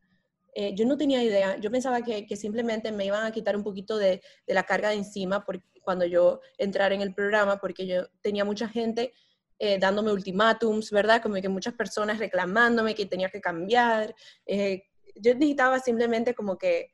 eh, 0.55 0.75
yo 0.75 0.87
no 0.87 0.97
tenía 0.97 1.23
idea, 1.23 1.57
yo 1.59 1.71
pensaba 1.71 2.03
que, 2.03 2.27
que, 2.27 2.37
simplemente 2.37 2.93
me 2.93 3.05
iban 3.05 3.25
a 3.25 3.33
quitar 3.33 3.57
un 3.57 3.65
poquito 3.65 3.99
de, 3.99 4.23
de 4.47 4.55
la 4.55 4.63
carga 4.63 4.91
de 4.91 4.97
encima 4.97 5.45
cuando 5.83 6.07
yo 6.07 6.41
entrara 6.59 6.95
en 6.95 7.03
el 7.03 7.13
programa 7.13 7.59
porque 7.59 7.87
yo 7.87 8.09
tenía 8.23 8.45
mucha 8.45 8.69
gente 8.69 9.13
eh, 9.59 9.79
dándome 9.79 10.13
ultimátums, 10.13 10.91
¿verdad? 10.91 11.23
Como 11.23 11.35
que 11.37 11.49
muchas 11.49 11.75
personas 11.75 12.19
reclamándome 12.19 12.95
que 12.95 13.07
tenía 13.07 13.31
que 13.31 13.41
cambiar. 13.41 14.15
Eh, 14.47 14.85
yo 15.17 15.35
necesitaba 15.35 15.79
simplemente 15.79 16.35
como 16.35 16.59
que 16.59 16.93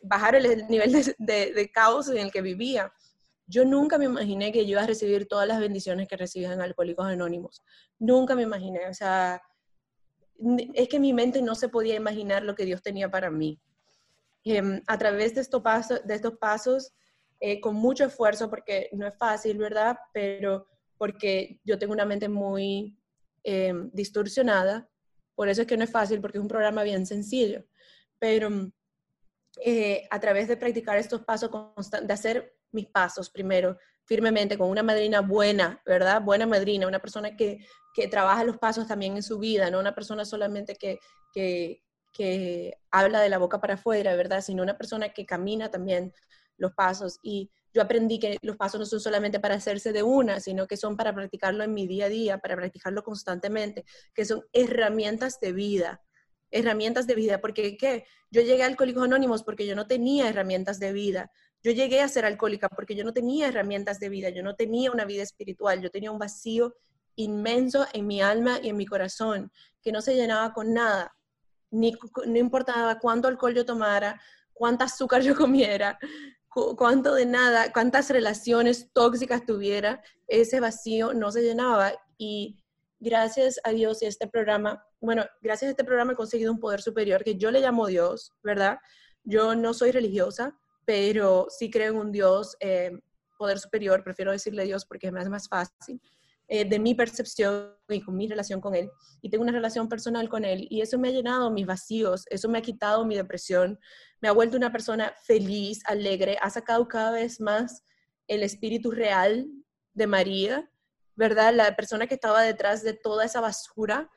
bajar 0.00 0.34
el, 0.34 0.66
nivel 0.68 0.92
de, 0.92 1.14
de, 1.18 1.52
de 1.52 1.70
caos 1.70 2.08
en 2.08 2.18
el 2.18 2.32
que 2.32 2.42
vivía. 2.42 2.92
Yo 3.52 3.66
nunca 3.66 3.98
me 3.98 4.06
imaginé 4.06 4.50
que 4.50 4.64
yo 4.64 4.72
iba 4.72 4.82
a 4.82 4.86
recibir 4.86 5.28
todas 5.28 5.46
las 5.46 5.60
bendiciones 5.60 6.08
que 6.08 6.16
recibían 6.16 6.62
Alcohólicos 6.62 7.06
Anónimos. 7.06 7.62
Nunca 7.98 8.34
me 8.34 8.42
imaginé. 8.42 8.88
O 8.88 8.94
sea, 8.94 9.42
es 10.72 10.88
que 10.88 10.98
mi 10.98 11.12
mente 11.12 11.42
no 11.42 11.54
se 11.54 11.68
podía 11.68 11.94
imaginar 11.94 12.44
lo 12.44 12.54
que 12.54 12.64
Dios 12.64 12.82
tenía 12.82 13.10
para 13.10 13.30
mí. 13.30 13.60
Eh, 14.44 14.80
a 14.86 14.98
través 14.98 15.34
de 15.34 15.42
estos 15.42 15.60
pasos, 15.60 16.00
de 16.02 16.14
estos 16.14 16.38
pasos 16.38 16.94
eh, 17.40 17.60
con 17.60 17.74
mucho 17.74 18.06
esfuerzo, 18.06 18.48
porque 18.48 18.88
no 18.92 19.06
es 19.06 19.18
fácil, 19.18 19.58
¿verdad? 19.58 19.98
Pero 20.14 20.66
porque 20.96 21.60
yo 21.62 21.78
tengo 21.78 21.92
una 21.92 22.06
mente 22.06 22.30
muy 22.30 22.96
eh, 23.44 23.74
distorsionada, 23.92 24.88
por 25.34 25.50
eso 25.50 25.60
es 25.60 25.66
que 25.66 25.76
no 25.76 25.84
es 25.84 25.90
fácil, 25.90 26.22
porque 26.22 26.38
es 26.38 26.42
un 26.42 26.48
programa 26.48 26.84
bien 26.84 27.04
sencillo. 27.04 27.66
Pero 28.18 28.48
eh, 29.60 30.06
a 30.10 30.20
través 30.20 30.48
de 30.48 30.56
practicar 30.56 30.96
estos 30.96 31.22
pasos, 31.22 31.50
de 32.02 32.12
hacer 32.12 32.56
mis 32.72 32.86
pasos 32.86 33.30
primero 33.30 33.78
firmemente 34.04 34.58
con 34.58 34.68
una 34.68 34.82
madrina 34.82 35.20
buena, 35.20 35.80
¿verdad? 35.86 36.22
Buena 36.22 36.46
madrina, 36.46 36.86
una 36.86 36.98
persona 36.98 37.36
que, 37.36 37.64
que 37.94 38.08
trabaja 38.08 38.44
los 38.44 38.58
pasos 38.58 38.86
también 38.86 39.16
en 39.16 39.22
su 39.22 39.38
vida, 39.38 39.70
no 39.70 39.78
una 39.78 39.94
persona 39.94 40.24
solamente 40.24 40.74
que, 40.74 40.98
que, 41.32 41.82
que 42.12 42.74
habla 42.90 43.20
de 43.20 43.28
la 43.28 43.38
boca 43.38 43.60
para 43.60 43.74
afuera, 43.74 44.14
¿verdad? 44.16 44.42
Sino 44.42 44.62
una 44.62 44.76
persona 44.76 45.10
que 45.10 45.24
camina 45.24 45.70
también 45.70 46.12
los 46.56 46.72
pasos. 46.72 47.18
Y 47.22 47.50
yo 47.72 47.80
aprendí 47.82 48.18
que 48.18 48.38
los 48.42 48.56
pasos 48.56 48.80
no 48.80 48.86
son 48.86 49.00
solamente 49.00 49.40
para 49.40 49.54
hacerse 49.54 49.92
de 49.92 50.02
una, 50.02 50.40
sino 50.40 50.66
que 50.66 50.76
son 50.76 50.96
para 50.96 51.14
practicarlo 51.14 51.64
en 51.64 51.72
mi 51.72 51.86
día 51.86 52.06
a 52.06 52.08
día, 52.08 52.38
para 52.38 52.56
practicarlo 52.56 53.02
constantemente, 53.02 53.84
que 54.14 54.24
son 54.24 54.44
herramientas 54.52 55.38
de 55.40 55.52
vida 55.52 56.02
herramientas 56.52 57.06
de 57.06 57.14
vida, 57.14 57.40
porque 57.40 57.76
¿qué? 57.76 58.04
Yo 58.30 58.42
llegué 58.42 58.62
a 58.62 58.66
Alcohólicos 58.66 59.02
Anónimos 59.02 59.42
porque 59.42 59.66
yo 59.66 59.74
no 59.74 59.86
tenía 59.86 60.28
herramientas 60.28 60.78
de 60.78 60.92
vida. 60.92 61.32
Yo 61.62 61.72
llegué 61.72 62.00
a 62.00 62.08
ser 62.08 62.24
alcohólica 62.24 62.68
porque 62.68 62.94
yo 62.94 63.04
no 63.04 63.12
tenía 63.12 63.48
herramientas 63.48 64.00
de 64.00 64.08
vida, 64.08 64.30
yo 64.30 64.42
no 64.42 64.54
tenía 64.56 64.90
una 64.90 65.04
vida 65.04 65.22
espiritual, 65.22 65.80
yo 65.80 65.90
tenía 65.90 66.10
un 66.10 66.18
vacío 66.18 66.74
inmenso 67.16 67.86
en 67.92 68.06
mi 68.06 68.20
alma 68.20 68.58
y 68.62 68.70
en 68.70 68.76
mi 68.76 68.86
corazón, 68.86 69.52
que 69.82 69.92
no 69.92 70.00
se 70.00 70.14
llenaba 70.14 70.52
con 70.52 70.72
nada, 70.72 71.14
ni 71.70 71.92
no 72.26 72.38
importaba 72.38 72.98
cuánto 72.98 73.28
alcohol 73.28 73.54
yo 73.54 73.64
tomara, 73.64 74.20
cuánta 74.52 74.84
azúcar 74.84 75.22
yo 75.22 75.34
comiera, 75.36 75.98
cuánto 76.48 77.14
de 77.14 77.26
nada, 77.26 77.72
cuántas 77.72 78.10
relaciones 78.10 78.92
tóxicas 78.92 79.44
tuviera, 79.46 80.02
ese 80.26 80.60
vacío 80.60 81.14
no 81.14 81.32
se 81.32 81.42
llenaba. 81.42 81.92
Y 82.18 82.62
gracias 83.00 83.60
a 83.64 83.70
Dios 83.70 84.02
y 84.02 84.06
a 84.06 84.08
este 84.08 84.28
programa, 84.28 84.84
bueno, 85.00 85.24
gracias 85.40 85.68
a 85.68 85.70
este 85.70 85.84
programa 85.84 86.12
he 86.12 86.16
conseguido 86.16 86.52
un 86.52 86.60
poder 86.60 86.82
superior 86.82 87.24
que 87.24 87.36
yo 87.36 87.50
le 87.50 87.60
llamo 87.60 87.86
Dios, 87.86 88.32
¿verdad? 88.42 88.78
Yo 89.24 89.54
no 89.54 89.74
soy 89.74 89.92
religiosa, 89.92 90.58
pero 90.84 91.46
sí 91.48 91.70
creo 91.70 91.92
en 91.92 91.98
un 91.98 92.12
Dios, 92.12 92.56
eh, 92.60 92.92
poder 93.38 93.58
superior, 93.58 94.02
prefiero 94.04 94.32
decirle 94.32 94.64
Dios 94.64 94.84
porque 94.84 95.10
me 95.10 95.20
hace 95.20 95.30
más 95.30 95.48
fácil, 95.48 96.00
eh, 96.48 96.64
de 96.64 96.78
mi 96.78 96.94
percepción 96.94 97.74
y 97.88 98.00
con 98.02 98.16
mi 98.16 98.28
relación 98.28 98.60
con 98.60 98.74
Él. 98.74 98.90
Y 99.20 99.30
tengo 99.30 99.42
una 99.42 99.52
relación 99.52 99.88
personal 99.88 100.28
con 100.28 100.44
Él 100.44 100.66
y 100.70 100.80
eso 100.80 100.98
me 100.98 101.08
ha 101.08 101.12
llenado 101.12 101.50
mis 101.50 101.66
vacíos, 101.66 102.24
eso 102.30 102.48
me 102.48 102.58
ha 102.58 102.62
quitado 102.62 103.04
mi 103.04 103.16
depresión, 103.16 103.78
me 104.20 104.28
ha 104.28 104.32
vuelto 104.32 104.56
una 104.56 104.70
persona 104.70 105.14
feliz, 105.24 105.80
alegre, 105.86 106.36
ha 106.40 106.50
sacado 106.50 106.86
cada 106.88 107.12
vez 107.12 107.40
más 107.40 107.84
el 108.28 108.42
espíritu 108.42 108.90
real 108.90 109.46
de 109.94 110.06
María, 110.06 110.70
¿verdad? 111.16 111.54
La 111.54 111.74
persona 111.76 112.06
que 112.06 112.14
estaba 112.14 112.42
detrás 112.42 112.82
de 112.82 112.94
toda 112.94 113.24
esa 113.24 113.40
basura 113.40 114.10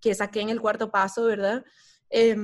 que 0.00 0.14
saqué 0.14 0.40
en 0.40 0.50
el 0.50 0.60
cuarto 0.60 0.90
paso, 0.90 1.24
¿verdad? 1.24 1.64
Eh, 2.10 2.36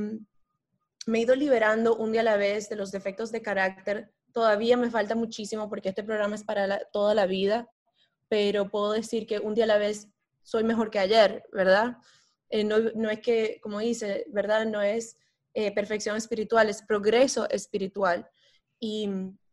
me 1.06 1.18
he 1.18 1.22
ido 1.22 1.36
liberando 1.36 1.96
un 1.96 2.12
día 2.12 2.20
a 2.20 2.24
la 2.24 2.36
vez 2.36 2.68
de 2.68 2.76
los 2.76 2.90
defectos 2.90 3.30
de 3.30 3.40
carácter. 3.40 4.12
Todavía 4.32 4.76
me 4.76 4.90
falta 4.90 5.14
muchísimo 5.14 5.68
porque 5.68 5.88
este 5.88 6.02
programa 6.02 6.34
es 6.34 6.44
para 6.44 6.80
toda 6.92 7.14
la 7.14 7.26
vida, 7.26 7.70
pero 8.28 8.68
puedo 8.68 8.92
decir 8.92 9.26
que 9.26 9.38
un 9.38 9.54
día 9.54 9.64
a 9.64 9.68
la 9.68 9.78
vez 9.78 10.08
soy 10.42 10.64
mejor 10.64 10.90
que 10.90 10.98
ayer, 10.98 11.44
¿verdad? 11.52 11.96
Eh, 12.50 12.64
no, 12.64 12.78
no, 12.94 13.08
es 13.08 13.20
que, 13.20 13.60
como 13.62 13.78
dice, 13.78 14.24
¿verdad? 14.28 14.66
No 14.66 14.82
es 14.82 15.16
eh, 15.54 15.72
perfección 15.72 16.16
espiritual, 16.16 16.68
es 16.68 16.82
progreso 16.82 17.48
espiritual. 17.50 18.28
Y 18.80 19.08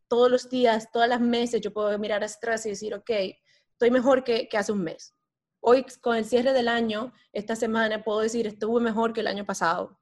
todos 0.07 0.29
los 0.31 0.49
días, 0.49 0.91
todas 0.91 1.07
las 1.07 1.21
meses, 1.21 1.61
yo 1.61 1.71
puedo 1.71 1.97
mirar 1.99 2.23
atrás 2.23 2.65
y 2.65 2.69
decir, 2.69 2.95
ok, 2.95 3.09
estoy 3.71 3.91
mejor 3.91 4.23
que, 4.23 4.49
que 4.49 4.57
hace 4.57 4.71
un 4.71 4.83
mes. 4.83 5.15
Hoy, 5.59 5.85
con 6.01 6.17
el 6.17 6.25
cierre 6.25 6.51
del 6.51 6.67
año, 6.67 7.13
esta 7.31 7.55
semana, 7.55 8.03
puedo 8.03 8.21
decir, 8.21 8.47
estuve 8.47 8.81
mejor 8.81 9.13
que 9.13 9.21
el 9.21 9.27
año 9.27 9.45
pasado 9.45 9.99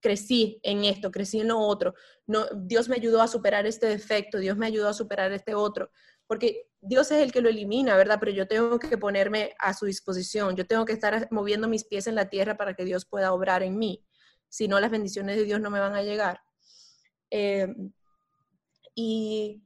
crecí 0.00 0.58
en 0.62 0.84
esto, 0.84 1.10
crecí 1.10 1.40
en 1.40 1.48
lo 1.48 1.58
otro. 1.58 1.94
No, 2.26 2.46
Dios 2.54 2.88
me 2.88 2.96
ayudó 2.96 3.22
a 3.22 3.28
superar 3.28 3.66
este 3.66 3.86
defecto, 3.86 4.38
Dios 4.38 4.56
me 4.56 4.66
ayudó 4.66 4.88
a 4.88 4.94
superar 4.94 5.32
este 5.32 5.54
otro, 5.54 5.90
porque 6.26 6.68
Dios 6.80 7.10
es 7.10 7.22
el 7.22 7.32
que 7.32 7.40
lo 7.40 7.48
elimina, 7.48 7.96
¿verdad? 7.96 8.18
Pero 8.18 8.32
yo 8.32 8.48
tengo 8.48 8.78
que 8.78 8.96
ponerme 8.98 9.54
a 9.58 9.74
su 9.74 9.86
disposición, 9.86 10.56
yo 10.56 10.66
tengo 10.66 10.84
que 10.84 10.92
estar 10.92 11.28
moviendo 11.30 11.68
mis 11.68 11.84
pies 11.84 12.06
en 12.06 12.14
la 12.14 12.28
tierra 12.28 12.56
para 12.56 12.74
que 12.74 12.84
Dios 12.84 13.04
pueda 13.04 13.32
obrar 13.32 13.62
en 13.62 13.78
mí, 13.78 14.04
si 14.48 14.66
no 14.66 14.80
las 14.80 14.90
bendiciones 14.90 15.36
de 15.36 15.44
Dios 15.44 15.60
no 15.60 15.70
me 15.70 15.80
van 15.80 15.94
a 15.94 16.02
llegar. 16.02 16.40
Eh, 17.30 17.68
y 18.94 19.62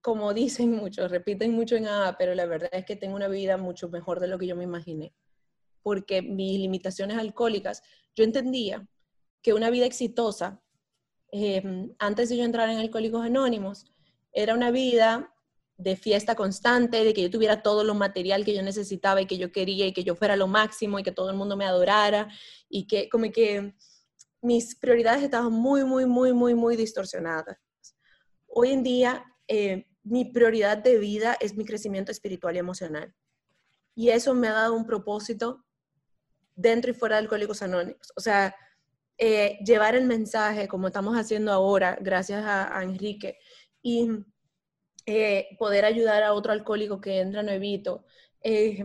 como 0.00 0.32
dicen 0.32 0.70
muchos, 0.70 1.10
repiten 1.10 1.52
mucho 1.52 1.76
en 1.76 1.86
A, 1.86 2.16
pero 2.18 2.34
la 2.34 2.46
verdad 2.46 2.70
es 2.72 2.84
que 2.84 2.96
tengo 2.96 3.16
una 3.16 3.28
vida 3.28 3.56
mucho 3.56 3.88
mejor 3.88 4.20
de 4.20 4.28
lo 4.28 4.38
que 4.38 4.46
yo 4.46 4.56
me 4.56 4.64
imaginé, 4.64 5.14
porque 5.82 6.22
mis 6.22 6.58
limitaciones 6.58 7.18
alcohólicas, 7.18 7.82
yo 8.14 8.24
entendía 8.24 8.86
que 9.42 9.54
una 9.54 9.70
vida 9.70 9.86
exitosa, 9.86 10.62
eh, 11.32 11.62
antes 11.98 12.28
de 12.28 12.36
yo 12.36 12.44
entrar 12.44 12.68
en 12.70 12.78
Alcohólicos 12.78 13.24
Anónimos, 13.24 13.86
era 14.32 14.54
una 14.54 14.70
vida 14.70 15.34
de 15.76 15.96
fiesta 15.96 16.34
constante, 16.34 17.04
de 17.04 17.14
que 17.14 17.22
yo 17.22 17.30
tuviera 17.30 17.62
todo 17.62 17.84
lo 17.84 17.94
material 17.94 18.44
que 18.44 18.54
yo 18.54 18.62
necesitaba 18.62 19.20
y 19.22 19.26
que 19.26 19.38
yo 19.38 19.52
quería 19.52 19.86
y 19.86 19.92
que 19.92 20.02
yo 20.02 20.16
fuera 20.16 20.34
lo 20.34 20.48
máximo 20.48 20.98
y 20.98 21.04
que 21.04 21.12
todo 21.12 21.30
el 21.30 21.36
mundo 21.36 21.56
me 21.56 21.64
adorara 21.64 22.28
y 22.68 22.86
que 22.86 23.08
como 23.08 23.30
que 23.30 23.74
mis 24.42 24.74
prioridades 24.74 25.22
estaban 25.22 25.52
muy, 25.52 25.84
muy, 25.84 26.04
muy, 26.04 26.32
muy, 26.32 26.54
muy 26.54 26.76
distorsionadas. 26.76 27.56
Hoy 28.46 28.72
en 28.72 28.82
día, 28.82 29.24
eh, 29.46 29.86
mi 30.02 30.24
prioridad 30.24 30.78
de 30.78 30.98
vida 30.98 31.36
es 31.40 31.56
mi 31.56 31.64
crecimiento 31.64 32.10
espiritual 32.10 32.56
y 32.56 32.58
emocional. 32.58 33.14
Y 33.94 34.10
eso 34.10 34.34
me 34.34 34.48
ha 34.48 34.52
dado 34.52 34.74
un 34.74 34.86
propósito 34.86 35.64
dentro 36.56 36.90
y 36.90 36.94
fuera 36.94 37.16
de 37.16 37.22
Alcohólicos 37.22 37.62
Anónimos. 37.62 38.12
O 38.16 38.20
sea, 38.20 38.54
eh, 39.20 39.58
llevar 39.64 39.96
el 39.96 40.04
mensaje 40.04 40.68
como 40.68 40.86
estamos 40.86 41.16
haciendo 41.16 41.52
ahora, 41.52 41.98
gracias 42.00 42.44
a, 42.46 42.82
Enrique, 42.84 43.36
y 43.82 44.08
eh, 45.06 45.48
poder 45.58 45.84
ayudar 45.84 46.22
a 46.22 46.34
otro 46.34 46.52
alcohólico 46.52 47.00
que 47.00 47.18
entra 47.18 47.42
nuevito, 47.42 48.04
eh, 48.42 48.84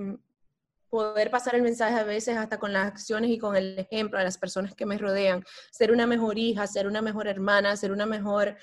poder 0.89 1.29
pasar 1.29 1.53
el 1.53 1.61
mensaje 1.61 1.95
a 1.95 2.03
veces 2.03 2.35
hasta 2.35 2.57
con 2.57 2.73
las 2.73 2.87
acciones 2.87 3.29
y 3.29 3.37
con 3.37 3.55
el 3.55 3.77
ejemplo 3.77 4.17
a 4.17 4.23
las 4.23 4.39
personas 4.39 4.73
que 4.73 4.87
me 4.87 4.97
rodean, 4.97 5.43
ser 5.71 5.91
una 5.91 6.07
mejor 6.07 6.39
hija, 6.39 6.65
ser 6.65 6.87
una 6.87 7.03
mejor 7.03 7.27
hermana, 7.27 7.77
ser 7.77 7.91
una 7.91 8.07
mejor 8.07 8.57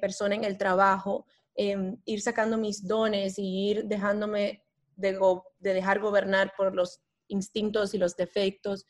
persona 0.00 0.34
en 0.34 0.44
el 0.44 0.56
trabajo, 0.56 1.26
em, 1.54 1.98
ir 2.06 2.22
sacando 2.22 2.56
mis 2.56 2.86
dones 2.86 3.38
y 3.38 3.70
ir 3.70 3.84
dejándome 3.84 4.62
de, 4.96 5.18
de 5.58 5.74
dejar 5.74 6.00
gobernar 6.00 6.52
por 6.56 6.74
los 6.74 7.00
instintos 7.28 7.94
y 7.94 7.98
los 7.98 8.16
defectos. 8.16 8.86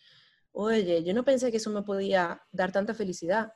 Oye, 0.58 1.04
yo 1.04 1.12
no 1.12 1.22
pensé 1.22 1.50
que 1.50 1.58
eso 1.58 1.68
me 1.68 1.82
podía 1.82 2.42
dar 2.50 2.72
tanta 2.72 2.94
felicidad. 2.94 3.52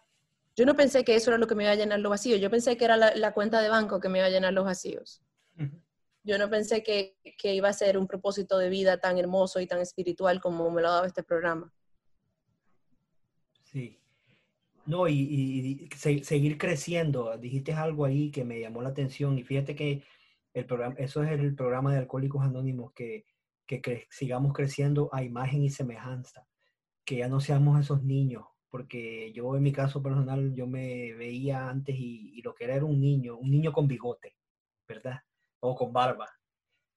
Yo 0.55 0.67
no 0.67 0.77
pensé 0.77 1.03
que 1.03 1.15
eso 1.15 1.31
era 1.31 1.39
lo 1.39 1.47
que 1.47 1.55
me 1.55 1.63
iba 1.63 1.73
a 1.73 1.75
llenar 1.75 1.99
los 1.99 2.11
vacíos. 2.11 2.39
Yo 2.39 2.51
pensé 2.51 2.77
que 2.77 2.85
era 2.85 2.99
la, 2.99 3.33
cuenta 3.33 3.63
de 3.63 3.71
banco 3.71 4.01
que 4.01 4.11
me 4.11 4.19
iba 4.19 4.27
a 4.27 4.31
llenar 4.31 4.53
los 4.53 4.67
vacíos. 4.67 5.23
Yo 6.23 6.37
no 6.37 6.51
pensé 6.51 6.83
que, 6.83 7.17
iba 7.43 7.71
a 7.71 7.73
ser 7.73 7.97
un 7.97 8.07
propósito 8.07 8.59
de 8.59 8.69
vida 8.69 8.99
tan 8.99 9.17
hermoso 9.17 9.61
y 9.61 9.67
tan 9.67 9.81
espiritual 9.81 10.43
como 10.43 10.71
me 10.71 10.83
lo 10.83 10.89
ha 10.89 10.91
dado 10.91 11.07
este 11.07 11.23
programa. 11.23 11.73
Sí. 13.63 13.99
No, 14.85 15.09
y, 15.09 15.89
seguir 15.97 16.59
creciendo. 16.59 17.35
Dijiste 17.39 17.73
algo 17.73 18.05
ahí 18.05 18.31
que 18.31 18.45
me 18.45 18.61
llamó 18.61 18.83
la 18.83 18.91
atención 18.91 19.39
y 19.39 19.43
fíjate 19.43 19.75
que 19.75 20.05
el 20.53 20.67
programa, 20.67 20.97
eso 20.99 21.23
es 21.23 21.31
el 21.31 21.55
programa 21.55 21.95
de 21.95 22.01
Alcohólicos 22.01 22.43
Anónimos 22.43 22.93
que 22.93 23.25
que 23.79 24.09
sigamos 24.11 24.53
creciendo 24.53 25.09
a 25.13 25.23
imagen 25.23 25.63
y 25.63 25.71
semejanza, 25.71 26.45
que 27.05 27.17
ya 27.17 27.29
no 27.29 27.41
seamos 27.41 27.81
esos 27.81 28.03
niños, 28.03 28.45
porque 28.71 29.33
yo 29.33 29.57
en 29.57 29.63
mi 29.63 29.73
caso 29.73 30.03
personal, 30.03 30.55
yo 30.55 30.67
me 30.67 31.13
veía 31.15 31.69
antes 31.69 31.97
y, 31.99 32.41
lo 32.43 32.55
que 32.55 32.65
era 32.65 32.75
era 32.77 32.85
un 32.85 33.01
niño, 33.01 33.37
un 33.37 33.51
niño 33.51 33.73
con 33.73 33.89
bigote, 33.89 34.37
¿verdad? 34.89 35.21
O 35.61 35.75
con 35.75 35.93
barba. 35.93 36.29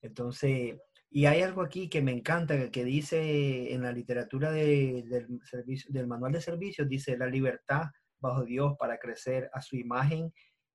Entonces, 0.02 0.78
y 1.10 1.26
hay 1.26 1.42
algo 1.42 1.62
aquí 1.62 1.88
que 1.88 2.02
me 2.02 2.12
encanta, 2.12 2.70
que 2.70 2.84
dice 2.84 3.72
en 3.72 3.82
la 3.82 3.92
literatura 3.92 4.50
del, 4.50 5.04
servicio, 5.44 5.90
del 5.92 6.06
manual 6.06 6.32
de 6.32 6.40
servicios, 6.40 6.88
dice 6.88 7.16
la 7.16 7.26
libertad 7.26 7.84
bajo 8.20 8.44
Dios 8.44 8.74
para 8.78 8.98
crecer 8.98 9.50
a 9.52 9.60
su 9.60 9.76
imagen 9.76 10.32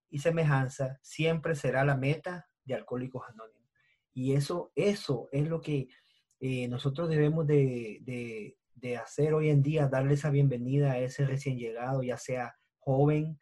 y 0.10 0.20
semejanza 0.20 0.98
siempre 1.02 1.56
será 1.56 1.84
la 1.84 1.98
meta 1.98 2.48
de 2.64 2.76
Alcohólicos 2.76 3.24
Anónimos. 3.28 3.70
Y 4.14 4.34
eso, 4.34 4.72
eso 4.76 5.30
es 5.32 5.48
lo 5.48 5.62
que 5.62 5.88
eh, 6.40 6.68
nosotros 6.68 7.10
debemos 7.10 7.46
de, 7.46 8.58
hacer 8.98 9.34
hoy 9.34 9.50
en 9.50 9.62
día, 9.62 9.88
darle 9.88 10.14
esa 10.16 10.30
bienvenida 10.30 10.94
a 10.94 11.00
ese 11.00 11.26
recién 11.26 11.58
llegado, 11.58 12.04
ya 12.04 12.18
sea 12.18 12.56
joven, 12.80 13.40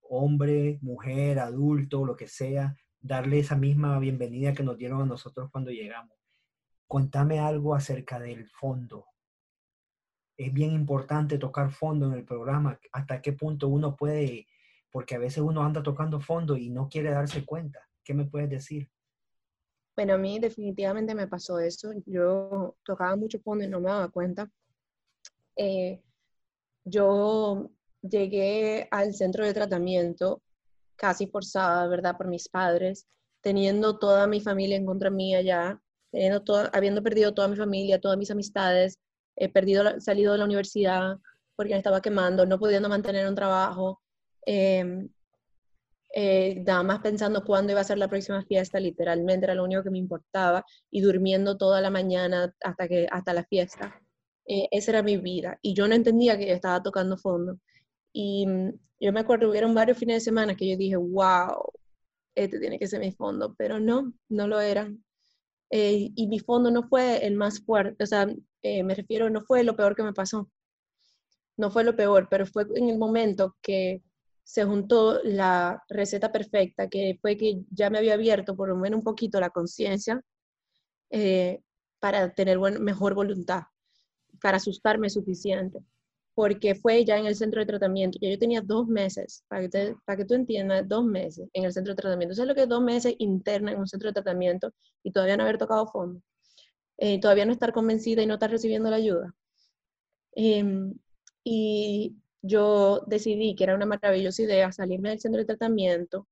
hombre, 0.00 0.78
mujer, 0.82 1.38
adulto, 1.38 2.04
lo 2.04 2.16
que 2.16 2.28
sea, 2.28 2.76
darle 3.00 3.38
esa 3.38 3.56
misma 3.56 3.98
bienvenida 3.98 4.52
que 4.52 4.62
nos 4.62 4.76
dieron 4.76 5.02
a 5.02 5.06
nosotros 5.06 5.50
cuando 5.50 5.70
llegamos. 5.70 6.16
Cuéntame 6.86 7.40
algo 7.40 7.74
acerca 7.74 8.18
del 8.18 8.46
fondo. 8.46 9.06
Es 10.36 10.52
bien 10.52 10.72
importante 10.72 11.38
tocar 11.38 11.70
fondo 11.70 12.06
en 12.06 12.12
el 12.14 12.24
programa, 12.24 12.78
hasta 12.92 13.22
qué 13.22 13.32
punto 13.32 13.68
uno 13.68 13.96
puede, 13.96 14.46
porque 14.90 15.14
a 15.14 15.18
veces 15.18 15.38
uno 15.38 15.62
anda 15.62 15.82
tocando 15.82 16.20
fondo 16.20 16.56
y 16.56 16.70
no 16.70 16.88
quiere 16.88 17.10
darse 17.10 17.44
cuenta. 17.44 17.80
¿Qué 18.04 18.14
me 18.14 18.24
puedes 18.24 18.50
decir? 18.50 18.90
Bueno, 19.94 20.14
a 20.14 20.18
mí 20.18 20.38
definitivamente 20.38 21.14
me 21.14 21.28
pasó 21.28 21.58
eso. 21.58 21.92
Yo 22.06 22.76
tocaba 22.82 23.14
mucho 23.16 23.38
fondo 23.40 23.64
y 23.64 23.68
no 23.68 23.80
me 23.80 23.90
daba 23.90 24.08
cuenta. 24.08 24.50
Eh, 25.56 26.02
yo 26.84 27.70
llegué 28.02 28.88
al 28.90 29.14
centro 29.14 29.44
de 29.44 29.54
tratamiento 29.54 30.42
casi 30.96 31.26
forzada, 31.26 31.86
¿verdad? 31.88 32.16
Por 32.16 32.28
mis 32.28 32.48
padres, 32.48 33.06
teniendo 33.42 33.98
toda 33.98 34.26
mi 34.26 34.40
familia 34.40 34.76
en 34.76 34.86
contra 34.86 35.10
mía 35.10 35.42
ya, 35.42 35.80
teniendo 36.10 36.42
habiendo 36.72 37.02
perdido 37.02 37.34
toda 37.34 37.48
mi 37.48 37.56
familia, 37.56 38.00
todas 38.00 38.18
mis 38.18 38.30
amistades, 38.30 38.98
he 39.36 39.48
perdido, 39.48 40.00
salido 40.00 40.32
de 40.32 40.38
la 40.38 40.44
universidad 40.44 41.16
porque 41.56 41.72
me 41.74 41.78
estaba 41.78 42.00
quemando, 42.00 42.46
no 42.46 42.58
pudiendo 42.58 42.88
mantener 42.88 43.26
un 43.28 43.34
trabajo. 43.34 44.00
Em, 44.46 45.08
eh, 46.14 46.62
nada 46.66 46.82
más 46.82 47.00
pensando 47.00 47.44
cuándo 47.44 47.72
iba 47.72 47.80
a 47.80 47.84
ser 47.84 47.98
la 47.98 48.08
próxima 48.08 48.44
fiesta, 48.44 48.78
literalmente 48.80 49.46
era 49.46 49.54
lo 49.54 49.64
único 49.64 49.82
que 49.82 49.90
me 49.90 49.98
importaba, 49.98 50.64
y 50.90 51.00
durmiendo 51.00 51.56
toda 51.56 51.80
la 51.80 51.90
mañana 51.90 52.54
hasta, 52.62 52.88
que, 52.88 53.06
hasta 53.10 53.32
la 53.32 53.44
fiesta. 53.44 54.01
Eh, 54.46 54.68
esa 54.72 54.92
era 54.92 55.02
mi 55.02 55.16
vida, 55.18 55.58
y 55.62 55.74
yo 55.74 55.88
no 55.88 55.94
entendía 55.94 56.38
que 56.38 56.46
yo 56.48 56.54
estaba 56.54 56.82
tocando 56.82 57.16
fondo. 57.16 57.58
Y 58.12 58.46
mm, 58.46 58.72
yo 59.00 59.12
me 59.12 59.20
acuerdo, 59.20 59.50
hubieron 59.50 59.74
varios 59.74 59.98
fines 59.98 60.16
de 60.16 60.20
semana 60.20 60.56
que 60.56 60.68
yo 60.70 60.76
dije, 60.76 60.96
wow, 60.96 61.72
este 62.34 62.60
tiene 62.60 62.78
que 62.78 62.86
ser 62.88 63.00
mi 63.00 63.12
fondo, 63.12 63.54
pero 63.58 63.80
no, 63.80 64.12
no 64.28 64.48
lo 64.48 64.60
eran. 64.60 65.04
Eh, 65.70 66.10
y 66.14 66.26
mi 66.28 66.40
fondo 66.40 66.70
no 66.70 66.84
fue 66.88 67.26
el 67.26 67.36
más 67.36 67.60
fuerte, 67.64 68.04
o 68.04 68.06
sea, 68.06 68.26
me 68.62 68.94
refiero, 68.94 69.30
no 69.30 69.42
fue 69.42 69.64
lo 69.64 69.76
peor 69.76 69.96
que 69.96 70.02
me 70.04 70.12
pasó. 70.12 70.50
No 71.56 71.70
fue 71.70 71.84
lo 71.84 71.96
peor, 71.96 72.28
pero 72.30 72.46
fue 72.46 72.66
en 72.74 72.88
el 72.88 72.98
momento 72.98 73.56
que 73.62 74.02
se 74.44 74.64
juntó 74.64 75.20
la 75.22 75.82
receta 75.88 76.32
perfecta, 76.32 76.88
que 76.88 77.18
fue 77.20 77.36
que 77.36 77.62
ya 77.70 77.90
me 77.90 77.98
había 77.98 78.14
abierto 78.14 78.56
por 78.56 78.68
lo 78.68 78.76
menos 78.76 78.98
un 78.98 79.04
poquito 79.04 79.40
la 79.40 79.50
conciencia 79.50 80.22
eh, 81.10 81.60
para 82.00 82.34
tener 82.34 82.58
mejor 82.80 83.14
voluntad, 83.14 83.62
para 84.42 84.58
asustarme 84.58 85.10
suficiente, 85.10 85.80
porque 86.34 86.74
fue 86.74 87.04
ya 87.04 87.18
en 87.18 87.26
el 87.26 87.36
centro 87.36 87.60
de 87.60 87.66
tratamiento, 87.66 88.18
ya 88.20 88.30
yo 88.30 88.38
tenía 88.38 88.60
dos 88.62 88.86
meses, 88.88 89.44
para 89.48 89.68
que, 89.68 89.96
para 90.04 90.16
que 90.16 90.24
tú 90.24 90.34
entiendas, 90.34 90.88
dos 90.88 91.04
meses 91.04 91.48
en 91.52 91.64
el 91.64 91.72
centro 91.72 91.94
de 91.94 92.02
tratamiento. 92.02 92.34
¿Sabes 92.34 92.48
lo 92.48 92.54
que 92.54 92.62
es 92.62 92.68
dos 92.68 92.82
meses 92.82 93.14
interna 93.18 93.72
en 93.72 93.78
un 93.78 93.88
centro 93.88 94.08
de 94.08 94.14
tratamiento 94.14 94.72
y 95.02 95.12
todavía 95.12 95.36
no 95.36 95.44
haber 95.44 95.58
tocado 95.58 95.86
fondo? 95.86 96.20
Eh, 96.98 97.20
todavía 97.20 97.46
no 97.46 97.52
estar 97.52 97.72
convencida 97.72 98.22
y 98.22 98.26
no 98.26 98.34
estar 98.34 98.50
recibiendo 98.50 98.90
la 98.90 98.96
ayuda. 98.96 99.34
Em, 100.34 100.94
y 101.44 102.16
yo 102.42 103.02
decidí 103.06 103.54
que 103.54 103.64
era 103.64 103.74
una 103.74 103.86
maravillosa 103.86 104.42
idea 104.42 104.72
salirme 104.72 105.10
del 105.10 105.20
centro 105.20 105.40
de 105.40 105.46
tratamiento 105.46 106.26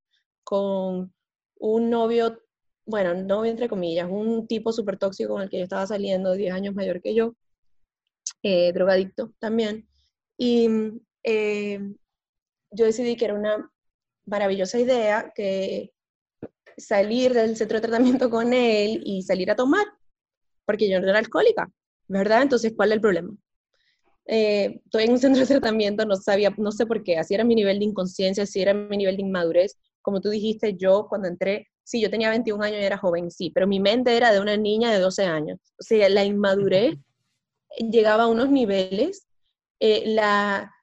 con 0.45 1.13
un 1.59 1.91
novio, 1.91 2.41
bueno, 2.87 3.15
novio 3.15 3.51
entre 3.51 3.69
comillas, 3.69 4.09
un 4.11 4.47
tipo 4.47 4.73
súper 4.73 4.99
tóxico 4.99 5.35
con 5.35 5.43
el 5.43 5.51
que 5.51 5.59
yo 5.59 5.65
estaba 5.65 5.87
saliendo, 5.87 6.33
10 6.35 6.53
años 6.55 6.75
mayor 6.75 7.01
que 7.03 7.15
yo, 7.15 7.35
eh, 8.43 8.73
drogadicto 8.73 9.33
también. 9.39 9.89
Y 10.37 10.69
eh, 11.23 11.81
yo 12.71 12.85
decidí 12.87 13.17
que 13.17 13.27
era 13.27 13.35
una 13.35 13.71
maravillosa 14.27 14.79
idea 14.79 15.33
que 15.35 15.93
salir 16.77 17.35
del 17.35 17.57
centro 17.57 17.79
de 17.79 17.89
tratamiento 17.89 18.31
con 18.31 18.53
él 18.53 19.03
y 19.05 19.23
salir 19.23 19.51
a 19.51 19.57
tomar, 19.57 19.87
porque 20.65 20.89
yo 20.91 21.01
no 21.01 21.09
era 21.09 21.19
alcohólica, 21.19 21.71
¿verdad? 22.09 22.43
Entonces, 22.43 22.73
¿cuál 22.77 22.91
es 22.91 22.97
el 22.97 23.01
problema? 23.01 23.37
eh, 24.33 24.81
estoy 24.85 25.05
en 25.05 25.13
un 25.13 25.19
centro 25.19 25.41
de 25.41 25.47
tratamiento, 25.47 26.05
no 26.07 26.15
sabía, 26.15 26.55
no 26.57 26.71
sé 26.71 26.87
por 26.87 27.03
qué, 27.03 27.19
así 27.19 27.35
era 27.35 27.43
mi 27.43 27.57
nivel 27.57 27.81
de 27.81 27.87
inconsciencia, 27.87 28.45
así 28.45 28.63
era 28.63 28.73
mi 28.73 28.97
nivel 28.97 29.17
de 29.17 29.23
inmadurez. 29.23 29.77
Como 30.03 30.21
tú 30.21 30.31
dijiste, 30.31 30.77
yo 30.77 31.07
cuando 31.09 31.27
entré, 31.27 31.69
sí, 31.83 32.01
yo 32.01 32.11
tenía 32.11 32.31
21 32.31 32.63
años 32.63 32.81
y 32.81 32.85
era 32.85 32.97
joven, 32.97 33.31
sí, 33.31 33.51
pero 33.51 33.67
mi 33.67 33.81
mente 33.81 34.17
era 34.17 34.33
de 34.33 34.41
una 34.41 34.57
niña 34.57 34.93
de 34.93 35.01
12 35.01 35.25
años. 35.25 35.59
O 35.79 35.83
sea, 35.83 36.09
la 36.09 36.25
inmadurez 36.25 36.95
llegaba 37.79 38.25
a 38.25 38.29
unos 38.29 38.51
niveles, 38.51 39.27
eh, 39.81 40.03
la, 40.07 40.75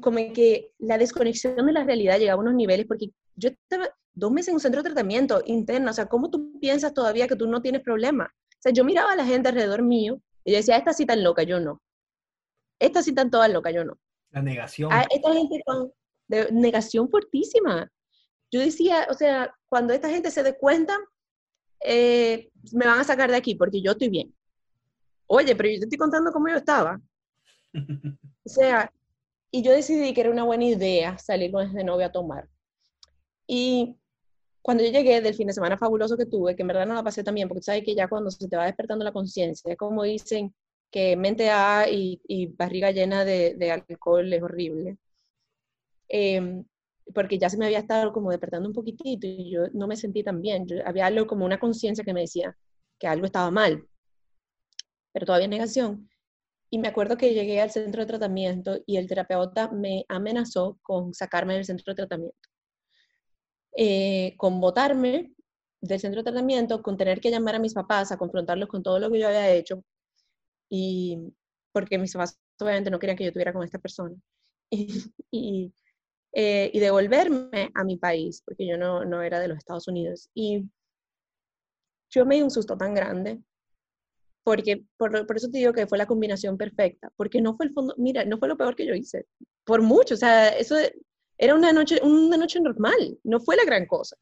como 0.00 0.18
que 0.32 0.72
la 0.78 0.98
desconexión 0.98 1.66
de 1.66 1.72
la 1.72 1.84
realidad 1.84 2.18
llegaba 2.18 2.40
a 2.40 2.42
unos 2.42 2.54
niveles, 2.54 2.86
porque 2.86 3.10
yo 3.34 3.50
estaba 3.50 3.88
dos 4.14 4.30
meses 4.30 4.48
en 4.48 4.54
un 4.54 4.60
centro 4.60 4.82
de 4.82 4.90
tratamiento 4.90 5.42
interno, 5.44 5.90
o 5.90 5.94
sea, 5.94 6.06
¿cómo 6.06 6.30
tú 6.30 6.58
piensas 6.58 6.94
todavía 6.94 7.28
que 7.28 7.36
tú 7.36 7.46
no 7.46 7.60
tienes 7.60 7.82
problema? 7.82 8.24
O 8.24 8.58
sea, 8.60 8.72
yo 8.72 8.84
miraba 8.84 9.12
a 9.12 9.16
la 9.16 9.26
gente 9.26 9.48
alrededor 9.48 9.82
mío 9.82 10.20
y 10.44 10.52
decía, 10.52 10.76
esta 10.76 10.92
sí 10.92 11.04
tan 11.04 11.22
loca, 11.22 11.42
yo 11.42 11.60
no. 11.60 11.82
Estas 12.78 13.04
sí 13.04 13.10
están 13.10 13.30
todas 13.30 13.50
locas, 13.50 13.74
yo 13.74 13.84
no. 13.84 13.98
La 14.30 14.42
negación. 14.42 14.90
Ah, 14.92 15.06
esta 15.10 15.32
gente 15.32 15.62
con 15.64 15.92
de 16.28 16.50
negación 16.52 17.08
fortísima. 17.08 17.90
Yo 18.50 18.60
decía, 18.60 19.06
o 19.10 19.14
sea, 19.14 19.54
cuando 19.68 19.92
esta 19.92 20.08
gente 20.08 20.30
se 20.30 20.42
dé 20.42 20.56
cuenta, 20.56 20.96
eh, 21.84 22.50
me 22.72 22.86
van 22.86 23.00
a 23.00 23.04
sacar 23.04 23.30
de 23.30 23.36
aquí 23.36 23.54
porque 23.54 23.82
yo 23.82 23.92
estoy 23.92 24.08
bien. 24.08 24.34
Oye, 25.26 25.56
pero 25.56 25.68
yo 25.68 25.78
te 25.78 25.84
estoy 25.84 25.98
contando 25.98 26.32
cómo 26.32 26.48
yo 26.48 26.56
estaba. 26.56 27.00
o 27.74 28.48
sea, 28.48 28.90
y 29.50 29.62
yo 29.62 29.72
decidí 29.72 30.14
que 30.14 30.20
era 30.22 30.30
una 30.30 30.44
buena 30.44 30.64
idea 30.64 31.18
salir 31.18 31.50
con 31.50 31.66
ese 31.66 31.84
novio 31.84 32.06
a 32.06 32.12
tomar. 32.12 32.48
Y 33.46 33.96
cuando 34.62 34.84
yo 34.84 34.90
llegué 34.90 35.20
del 35.20 35.34
fin 35.34 35.46
de 35.46 35.52
semana 35.52 35.78
fabuloso 35.78 36.16
que 36.16 36.26
tuve, 36.26 36.56
que 36.56 36.62
en 36.62 36.68
verdad 36.68 36.86
no 36.86 36.94
la 36.94 37.04
pasé 37.04 37.22
también, 37.24 37.48
porque 37.48 37.62
sabes 37.62 37.84
que 37.84 37.94
ya 37.94 38.08
cuando 38.08 38.30
se 38.30 38.48
te 38.48 38.56
va 38.56 38.66
despertando 38.66 39.04
la 39.04 39.12
conciencia, 39.12 39.72
es 39.72 39.78
como 39.78 40.02
dicen, 40.02 40.54
que 40.90 41.16
mente 41.16 41.50
A 41.50 41.86
y, 41.90 42.20
barriga 42.58 42.90
llena 42.90 43.24
de, 43.24 43.70
alcohol 43.70 44.32
es 44.32 44.42
horrible. 44.42 44.98
Em, 46.08 46.64
porque 47.14 47.38
ya 47.38 47.48
se 47.50 47.56
me 47.56 47.66
había 47.66 47.78
estado 47.80 48.12
como 48.12 48.30
despertando 48.30 48.68
un 48.68 48.74
poquitito 48.74 49.26
y 49.26 49.50
yo 49.50 49.68
no 49.72 49.86
me 49.86 49.96
sentí 49.96 50.22
tan 50.22 50.40
bien. 50.42 50.66
había 50.84 51.06
algo 51.06 51.26
como 51.26 51.44
una 51.44 51.58
conciencia 51.58 52.04
que 52.04 52.14
me 52.14 52.22
decía 52.22 52.56
que 52.98 53.06
algo 53.06 53.26
estaba 53.26 53.50
mal, 53.50 53.86
pero 55.16 55.24
todavía 55.24 55.48
negación. 55.48 56.10
Y 56.68 56.78
me 56.78 56.88
acuerdo 56.88 57.16
que 57.16 57.32
llegué 57.32 57.62
al 57.62 57.70
centro 57.70 58.02
de 58.02 58.06
tratamiento 58.06 58.76
y 58.84 58.98
el 58.98 59.08
terapeuta 59.08 59.70
me 59.70 60.04
amenazó 60.10 60.78
con 60.82 61.14
sacarme 61.14 61.54
del 61.54 61.64
centro 61.64 61.94
de 61.94 61.96
tratamiento, 61.96 62.36
eh, 63.78 64.34
con 64.36 64.60
botarme 64.60 65.32
del 65.80 66.00
centro 66.00 66.20
de 66.22 66.30
tratamiento, 66.30 66.82
con 66.82 66.98
tener 66.98 67.18
que 67.22 67.30
llamar 67.30 67.54
a 67.54 67.58
mis 67.58 67.72
papás 67.72 68.12
a 68.12 68.18
confrontarlos 68.18 68.68
con 68.68 68.82
todo 68.82 68.98
lo 68.98 69.10
que 69.10 69.18
yo 69.18 69.28
había 69.28 69.50
hecho, 69.54 69.82
y 70.68 71.32
porque 71.72 71.96
mis 71.96 72.12
papás 72.12 72.38
obviamente 72.60 72.90
no 72.90 72.98
querían 72.98 73.16
que 73.16 73.24
yo 73.24 73.28
estuviera 73.28 73.54
con 73.54 73.64
esta 73.64 73.78
persona, 73.78 74.14
y, 75.30 75.72
eh, 76.34 76.70
y, 76.74 76.78
devolverme 76.78 77.70
a 77.74 77.84
mi 77.84 77.96
país, 77.96 78.42
porque 78.44 78.66
yo 78.66 78.76
no, 78.76 79.02
no 79.06 79.22
era 79.22 79.40
de 79.40 79.48
los 79.48 79.56
Estados 79.56 79.88
Unidos. 79.88 80.28
Y 80.34 80.68
yo 82.10 82.26
me 82.26 82.34
di 82.34 82.42
un 82.42 82.50
susto 82.50 82.76
tan 82.76 82.92
grande 82.92 83.40
porque 84.46 84.84
por, 84.96 85.26
eso 85.34 85.50
te 85.50 85.58
digo 85.58 85.72
que 85.72 85.88
fue 85.88 85.98
la 85.98 86.06
combinación 86.06 86.56
perfecta, 86.56 87.10
porque 87.16 87.40
no 87.40 87.56
fue 87.56 87.66
el 87.66 87.72
fondo, 87.72 87.94
mira, 87.98 88.24
no 88.24 88.38
fue 88.38 88.46
lo 88.46 88.56
peor 88.56 88.76
que 88.76 88.86
yo 88.86 88.94
hice, 88.94 89.26
por 89.64 89.82
mucho, 89.82 90.14
o 90.14 90.16
sea, 90.16 90.50
eso 90.50 90.76
era 91.36 91.56
una 91.56 91.72
noche, 91.72 91.98
una 92.00 92.36
noche 92.36 92.60
normal, 92.60 93.18
no 93.24 93.40
fue 93.40 93.56
la 93.56 93.64
gran 93.64 93.86
cosa, 93.86 94.16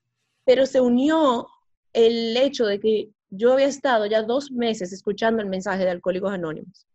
pero 0.46 0.64
se 0.64 0.80
unió 0.80 1.46
el 1.92 2.34
hecho 2.38 2.64
de 2.64 2.80
que 2.80 3.10
yo 3.28 3.52
había 3.52 3.66
estado 3.66 4.06
ya 4.06 4.22
dos 4.22 4.50
meses 4.50 4.94
escuchando 4.94 5.42
el 5.42 5.48
mensaje 5.50 5.84
de 5.84 5.90
Alcohólicos 5.90 6.32
Anónimos. 6.32 6.86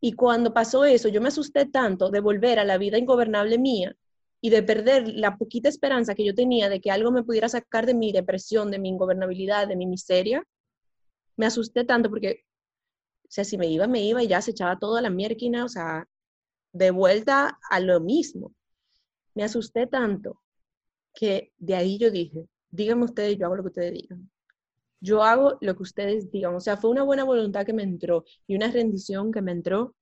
Y 0.00 0.14
cuando 0.14 0.52
pasó 0.52 0.84
eso, 0.84 1.08
yo 1.08 1.20
me 1.20 1.28
asusté 1.28 1.66
tanto 1.66 2.10
de 2.10 2.18
volver 2.18 2.58
a 2.58 2.64
la 2.64 2.76
vida 2.76 2.98
ingobernable 2.98 3.56
mía 3.56 3.94
y 4.40 4.50
de 4.50 4.64
perder 4.64 5.06
la 5.06 5.36
poquita 5.36 5.68
esperanza 5.68 6.16
que 6.16 6.24
yo 6.24 6.34
tenía 6.34 6.68
de 6.68 6.80
que 6.80 6.90
algo 6.90 7.12
me 7.12 7.22
pudiera 7.22 7.48
sacar 7.48 7.86
de 7.86 7.94
mi 7.94 8.10
depresión, 8.10 8.72
de 8.72 8.80
mi 8.80 8.88
ingobernabilidad, 8.88 9.68
de 9.68 9.76
mi 9.76 9.86
miseria, 9.86 10.44
me 11.36 11.46
asusté 11.46 11.84
tanto 11.84 12.10
porque, 12.10 12.44
o 13.24 13.28
sea, 13.28 13.44
si 13.44 13.58
me 13.58 13.66
iba, 13.66 13.86
me 13.86 14.02
iba 14.02 14.22
y 14.22 14.28
ya 14.28 14.42
se 14.42 14.52
echaba 14.52 14.78
toda 14.78 15.00
la 15.02 15.10
mierquina, 15.10 15.64
o 15.64 15.68
sea, 15.68 16.08
de 16.72 16.90
vuelta 16.90 17.58
a 17.70 17.80
lo 17.80 18.00
mismo. 18.00 18.52
Me 19.34 19.44
asusté 19.44 19.86
tanto 19.86 20.40
que 21.14 21.52
de 21.58 21.74
ahí 21.74 21.98
yo 21.98 22.10
dije, 22.10 22.46
díganme 22.70 23.04
ustedes, 23.04 23.38
yo 23.38 23.46
hago 23.46 23.56
lo 23.56 23.62
que 23.62 23.68
ustedes 23.68 23.92
digan. 23.92 24.30
Yo 25.00 25.22
hago 25.22 25.58
lo 25.60 25.76
que 25.76 25.82
ustedes 25.82 26.30
digan. 26.30 26.54
O 26.54 26.60
sea, 26.60 26.76
fue 26.76 26.90
una 26.90 27.02
buena 27.02 27.24
voluntad 27.24 27.66
que 27.66 27.72
me 27.72 27.82
entró 27.82 28.24
y 28.46 28.54
una 28.54 28.70
rendición 28.70 29.32
que 29.32 29.42
me 29.42 29.52
entró 29.52 29.94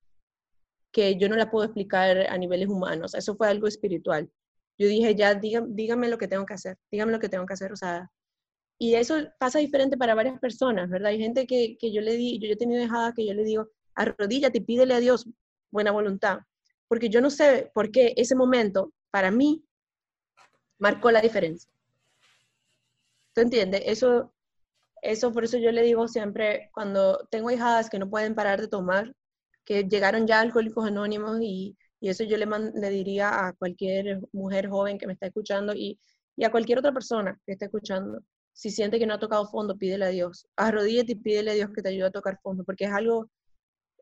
que 0.93 1.17
yo 1.17 1.29
no 1.29 1.37
la 1.37 1.51
puedo 1.51 1.65
explicar 1.65 2.27
a 2.29 2.39
niveles 2.39 2.69
humanos. 2.69 3.15
Eso 3.15 3.37
fue 3.37 3.49
algo 3.49 3.67
espiritual. 3.67 4.31
Yo 4.79 4.89
dije, 4.89 5.15
ya, 5.15 5.35
díganme 5.35 6.09
lo 6.09 6.19
que 6.19 6.29
tengo 6.29 6.47
que 6.47 6.55
hacer, 6.55 6.79
díganme 6.91 7.13
lo 7.13 7.21
que 7.21 7.29
tengo 7.29 7.47
que 7.47 7.55
hacer. 7.55 7.73
O 7.73 7.77
sea, 7.77 8.11
y 8.83 8.95
eso 8.95 9.17
pasa 9.39 9.59
diferente 9.59 9.99
para 9.99 10.15
varias 10.15 10.41
personas, 10.41 10.89
¿verdad? 10.89 11.11
Hay 11.11 11.19
gente 11.19 11.47
que, 11.47 11.77
yo 11.79 12.01
le 12.01 12.17
di, 12.17 12.39
yo, 12.39 12.49
he 12.51 12.57
tenido 12.57 12.81
dejada 12.81 13.13
que 13.13 13.27
yo 13.27 13.35
le 13.35 13.45
digo, 13.45 13.69
arrodíllate 13.95 14.57
y 14.57 14.63
pídele 14.63 14.95
a 14.95 15.01
Dios 15.01 15.29
buena 15.71 15.91
voluntad, 15.91 16.39
porque 16.89 17.11
yo 17.11 17.21
no 17.21 17.29
sé 17.29 17.71
por 17.75 17.91
qué 17.91 18.15
ese 18.17 18.35
momento, 18.35 18.95
para 19.11 19.31
mí, 19.31 19.63
marcó 20.79 21.11
la 21.11 21.21
diferencia. 21.21 21.71
¿Tú 23.35 23.43
entiendes? 23.43 23.83
Eso, 23.85 24.33
eso, 25.03 25.31
por 25.31 25.45
eso 25.45 25.59
yo 25.59 25.73
le 25.73 25.83
digo 25.83 26.09
siempre, 26.09 26.71
cuando 26.73 27.29
tengo 27.31 27.51
hijadas 27.51 27.91
que 27.91 27.99
no 27.99 28.09
pueden 28.09 28.35
parar 28.35 28.63
de 28.63 28.69
tomar, 28.69 29.15
que 29.67 29.85
llegaron 29.85 30.27
ya 30.27 30.41
alcohólicos 30.41 30.87
anónimos 30.87 31.39
y, 31.43 31.77
y 32.01 32.09
eso 32.09 32.25
yo 32.25 32.39
le, 32.39 32.47
le 32.47 32.89
diría 32.89 33.47
a 33.47 33.53
cualquier 33.53 34.21
mujer 34.33 34.71
joven 34.71 34.97
que 34.97 35.07
me 35.07 35.13
está 35.13 35.27
escuchando 35.27 35.75
y, 35.75 36.01
y 36.35 36.45
a 36.45 36.51
cualquier 36.51 36.79
otra 36.79 36.93
persona 36.93 37.39
que 37.45 37.53
esté 37.53 37.67
escuchando, 37.67 38.23
si 38.61 38.71
siente 38.71 38.99
que 38.99 39.07
no 39.07 39.15
ha 39.15 39.19
tocado 39.19 39.47
fondo, 39.47 39.79
pídele 39.79 40.05
a 40.05 40.09
Dios. 40.11 40.47
Arrodíllate 40.55 41.13
y 41.13 41.15
pídele 41.15 41.53
a 41.53 41.55
Dios 41.55 41.71
que 41.75 41.81
te 41.81 41.89
ayude 41.89 42.09
a 42.09 42.11
tocar 42.11 42.39
fondo, 42.43 42.63
porque 42.63 42.85
es 42.85 42.93
algo, 42.93 43.31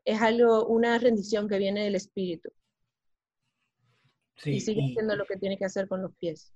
es 0.03 0.21
algo, 0.21 0.67
una 0.67 0.99
rendición 0.99 1.47
que 1.47 1.57
viene 1.57 1.85
del 1.85 1.95
espíritu. 1.95 2.49
y 4.43 4.59
sigue 4.59 4.81
haciendo 4.81 5.15
lo 5.15 5.23
que 5.25 5.37
tiene 5.37 5.57
que 5.57 5.63
hacer 5.63 5.87
con 5.87 6.01
los 6.01 6.13
pies. 6.17 6.53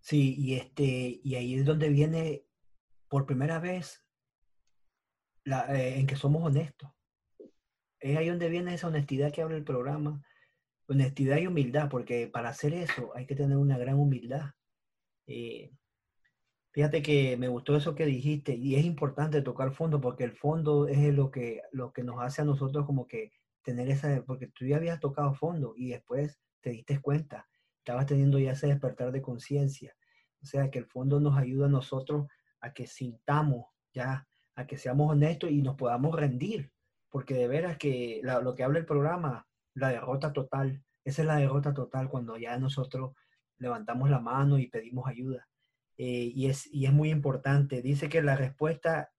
Sí, 0.00 0.34
y 0.36 0.54
este, 0.54 1.20
y 1.22 1.36
ahí 1.36 1.54
es 1.54 1.64
donde 1.64 1.90
viene 1.90 2.44
por 3.06 3.24
primera 3.24 3.60
vez 3.60 4.04
eh, 5.44 5.94
en 5.96 6.08
que 6.08 6.16
somos 6.16 6.42
honestos. 6.42 6.90
Es 8.00 8.16
ahí 8.16 8.30
donde 8.30 8.48
viene 8.48 8.74
esa 8.74 8.88
honestidad 8.88 9.32
que 9.32 9.42
habla 9.42 9.56
el 9.56 9.64
programa. 9.64 10.20
Honestidad 10.88 11.38
y 11.38 11.46
humildad, 11.46 11.88
porque 11.88 12.26
para 12.26 12.48
hacer 12.48 12.74
eso 12.74 13.12
hay 13.14 13.26
que 13.26 13.36
tener 13.36 13.58
una 13.58 13.78
gran 13.78 13.94
humildad. 13.94 14.50
Eh, 15.28 15.70
Fíjate 16.78 17.02
que 17.02 17.36
me 17.36 17.48
gustó 17.48 17.74
eso 17.74 17.96
que 17.96 18.06
dijiste 18.06 18.54
y 18.54 18.76
es 18.76 18.84
importante 18.84 19.42
tocar 19.42 19.72
fondo 19.72 20.00
porque 20.00 20.22
el 20.22 20.30
fondo 20.30 20.86
es 20.86 21.12
lo 21.12 21.32
que, 21.32 21.60
lo 21.72 21.92
que 21.92 22.04
nos 22.04 22.22
hace 22.22 22.42
a 22.42 22.44
nosotros 22.44 22.86
como 22.86 23.08
que 23.08 23.32
tener 23.64 23.88
esa, 23.90 24.22
porque 24.24 24.46
tú 24.46 24.64
ya 24.64 24.76
habías 24.76 25.00
tocado 25.00 25.34
fondo 25.34 25.74
y 25.76 25.88
después 25.88 26.38
te 26.60 26.70
diste 26.70 27.00
cuenta, 27.00 27.48
estabas 27.78 28.06
teniendo 28.06 28.38
ya 28.38 28.52
ese 28.52 28.68
despertar 28.68 29.10
de 29.10 29.20
conciencia. 29.20 29.96
O 30.40 30.46
sea, 30.46 30.70
que 30.70 30.78
el 30.78 30.86
fondo 30.86 31.18
nos 31.18 31.36
ayuda 31.36 31.66
a 31.66 31.68
nosotros 31.68 32.28
a 32.60 32.72
que 32.72 32.86
sintamos 32.86 33.66
ya, 33.92 34.28
a 34.54 34.64
que 34.68 34.78
seamos 34.78 35.10
honestos 35.10 35.50
y 35.50 35.62
nos 35.62 35.74
podamos 35.74 36.14
rendir, 36.14 36.70
porque 37.08 37.34
de 37.34 37.48
veras 37.48 37.76
que 37.76 38.20
lo 38.22 38.54
que 38.54 38.62
habla 38.62 38.78
el 38.78 38.86
programa, 38.86 39.48
la 39.74 39.88
derrota 39.88 40.32
total, 40.32 40.84
esa 41.02 41.22
es 41.22 41.26
la 41.26 41.38
derrota 41.38 41.74
total 41.74 42.08
cuando 42.08 42.36
ya 42.36 42.56
nosotros 42.56 43.16
levantamos 43.56 44.10
la 44.10 44.20
mano 44.20 44.60
y 44.60 44.68
pedimos 44.68 45.08
ayuda. 45.08 45.48
Eh, 45.98 46.30
y, 46.32 46.46
es, 46.46 46.72
y 46.72 46.86
es 46.86 46.92
muy 46.92 47.10
importante. 47.10 47.82
Dice 47.82 48.08
que 48.08 48.22
la 48.22 48.36
respuesta 48.36 49.10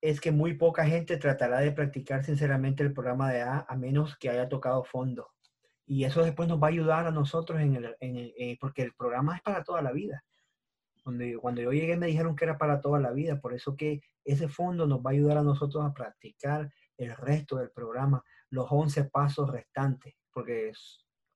es 0.00 0.20
que 0.20 0.32
muy 0.32 0.54
poca 0.54 0.84
gente 0.84 1.16
tratará 1.16 1.60
de 1.60 1.72
practicar 1.72 2.24
sinceramente 2.24 2.82
el 2.82 2.92
programa 2.92 3.30
de 3.30 3.42
A 3.42 3.66
a 3.68 3.76
menos 3.76 4.16
que 4.18 4.30
haya 4.30 4.48
tocado 4.48 4.82
fondo. 4.82 5.28
Y 5.86 6.04
eso 6.04 6.24
después 6.24 6.48
nos 6.48 6.60
va 6.60 6.66
a 6.68 6.70
ayudar 6.70 7.06
a 7.06 7.12
nosotros 7.12 7.60
en 7.60 7.76
el, 7.76 7.96
en 8.00 8.16
eh, 8.16 8.56
porque 8.60 8.82
el 8.82 8.94
programa 8.94 9.36
es 9.36 9.42
para 9.42 9.62
toda 9.62 9.80
la 9.80 9.92
vida. 9.92 10.24
Cuando, 11.04 11.24
cuando 11.40 11.62
yo 11.62 11.72
llegué 11.72 11.96
me 11.96 12.06
dijeron 12.06 12.34
que 12.36 12.44
era 12.44 12.58
para 12.58 12.80
toda 12.80 12.98
la 12.98 13.12
vida, 13.12 13.40
por 13.40 13.54
eso 13.54 13.76
que 13.76 14.00
ese 14.24 14.48
fondo 14.48 14.86
nos 14.86 15.00
va 15.00 15.10
a 15.10 15.12
ayudar 15.12 15.38
a 15.38 15.42
nosotros 15.42 15.84
a 15.84 15.94
practicar 15.94 16.72
el 16.96 17.16
resto 17.16 17.56
del 17.56 17.70
programa, 17.70 18.22
los 18.50 18.66
11 18.70 19.04
pasos 19.04 19.50
restantes, 19.50 20.14
porque 20.32 20.72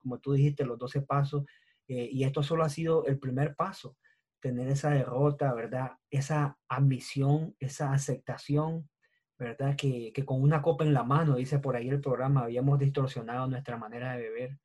como 0.03 0.19
tú 0.19 0.33
dijiste, 0.33 0.65
los 0.65 0.79
12 0.79 1.03
pasos, 1.03 1.45
eh, 1.89 2.09
y 2.11 2.25
esto 2.25 2.43
solo 2.43 2.65
ha 2.65 2.69
sido 2.69 3.07
el 3.07 3.19
primer 3.19 3.55
paso 3.55 3.97
tener 4.45 4.69
esa 4.69 4.91
derrota, 4.91 5.55
¿verdad? 5.55 5.93
Esa 6.11 6.59
ambición, 6.69 7.57
esa 7.61 7.95
aceptación, 7.95 8.91
¿verdad? 9.39 9.75
Que, 9.75 10.13
con 10.27 10.43
una 10.43 10.61
copa 10.61 10.85
en 10.85 10.93
la 10.93 11.03
mano, 11.03 11.37
dice 11.37 11.61
por 11.61 11.77
ahí 11.77 11.89
el 11.89 12.03
programa, 12.03 12.43
habíamos 12.43 12.79
distorsionado 12.79 13.47
nuestra 13.47 13.79
manera 13.79 14.15
de 14.15 14.23
beber 14.23 14.59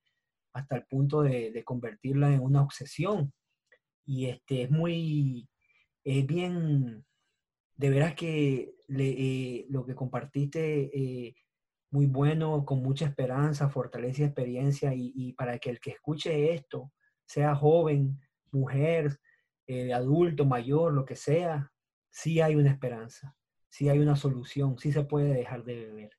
hasta 0.51 0.75
el 0.75 0.83
punto 0.83 1.21
de, 1.21 1.63
convertirla 1.63 2.33
en 2.33 2.41
una 2.41 2.61
obsesión. 2.61 3.31
Y 4.05 4.25
este 4.25 4.63
es 4.63 4.69
muy, 4.69 5.47
es 6.03 6.27
bien, 6.27 7.05
de 7.77 7.89
veras 7.89 8.15
que 8.15 8.75
eh, 8.89 9.65
lo 9.69 9.85
que 9.85 9.95
compartiste, 9.95 10.91
eh, 10.93 11.35
muy 11.89 12.07
bueno, 12.07 12.65
con 12.65 12.83
mucha 12.83 13.05
esperanza, 13.05 13.69
fortaleza 13.69 14.23
y 14.23 14.25
experiencia, 14.25 14.93
y, 14.93 15.13
y 15.15 15.31
para 15.31 15.57
que 15.57 15.69
el 15.69 15.79
que 15.79 15.91
escuche 15.91 16.53
esto, 16.53 16.91
sea 17.25 17.55
joven, 17.55 18.19
mujer, 18.51 19.17
eh, 19.69 19.93
adulto, 19.93 20.45
mayor, 20.45 20.93
lo 20.93 21.05
que 21.05 21.15
sea, 21.15 21.71
sí 22.09 22.41
hay 22.41 22.55
una 22.55 22.71
esperanza, 22.71 23.35
sí 23.67 23.87
hay 23.87 23.99
una 23.99 24.15
solución, 24.15 24.79
sí 24.79 24.91
se 24.91 25.03
puede 25.03 25.31
dejar 25.31 25.63
de 25.63 25.75
beber. 25.75 26.18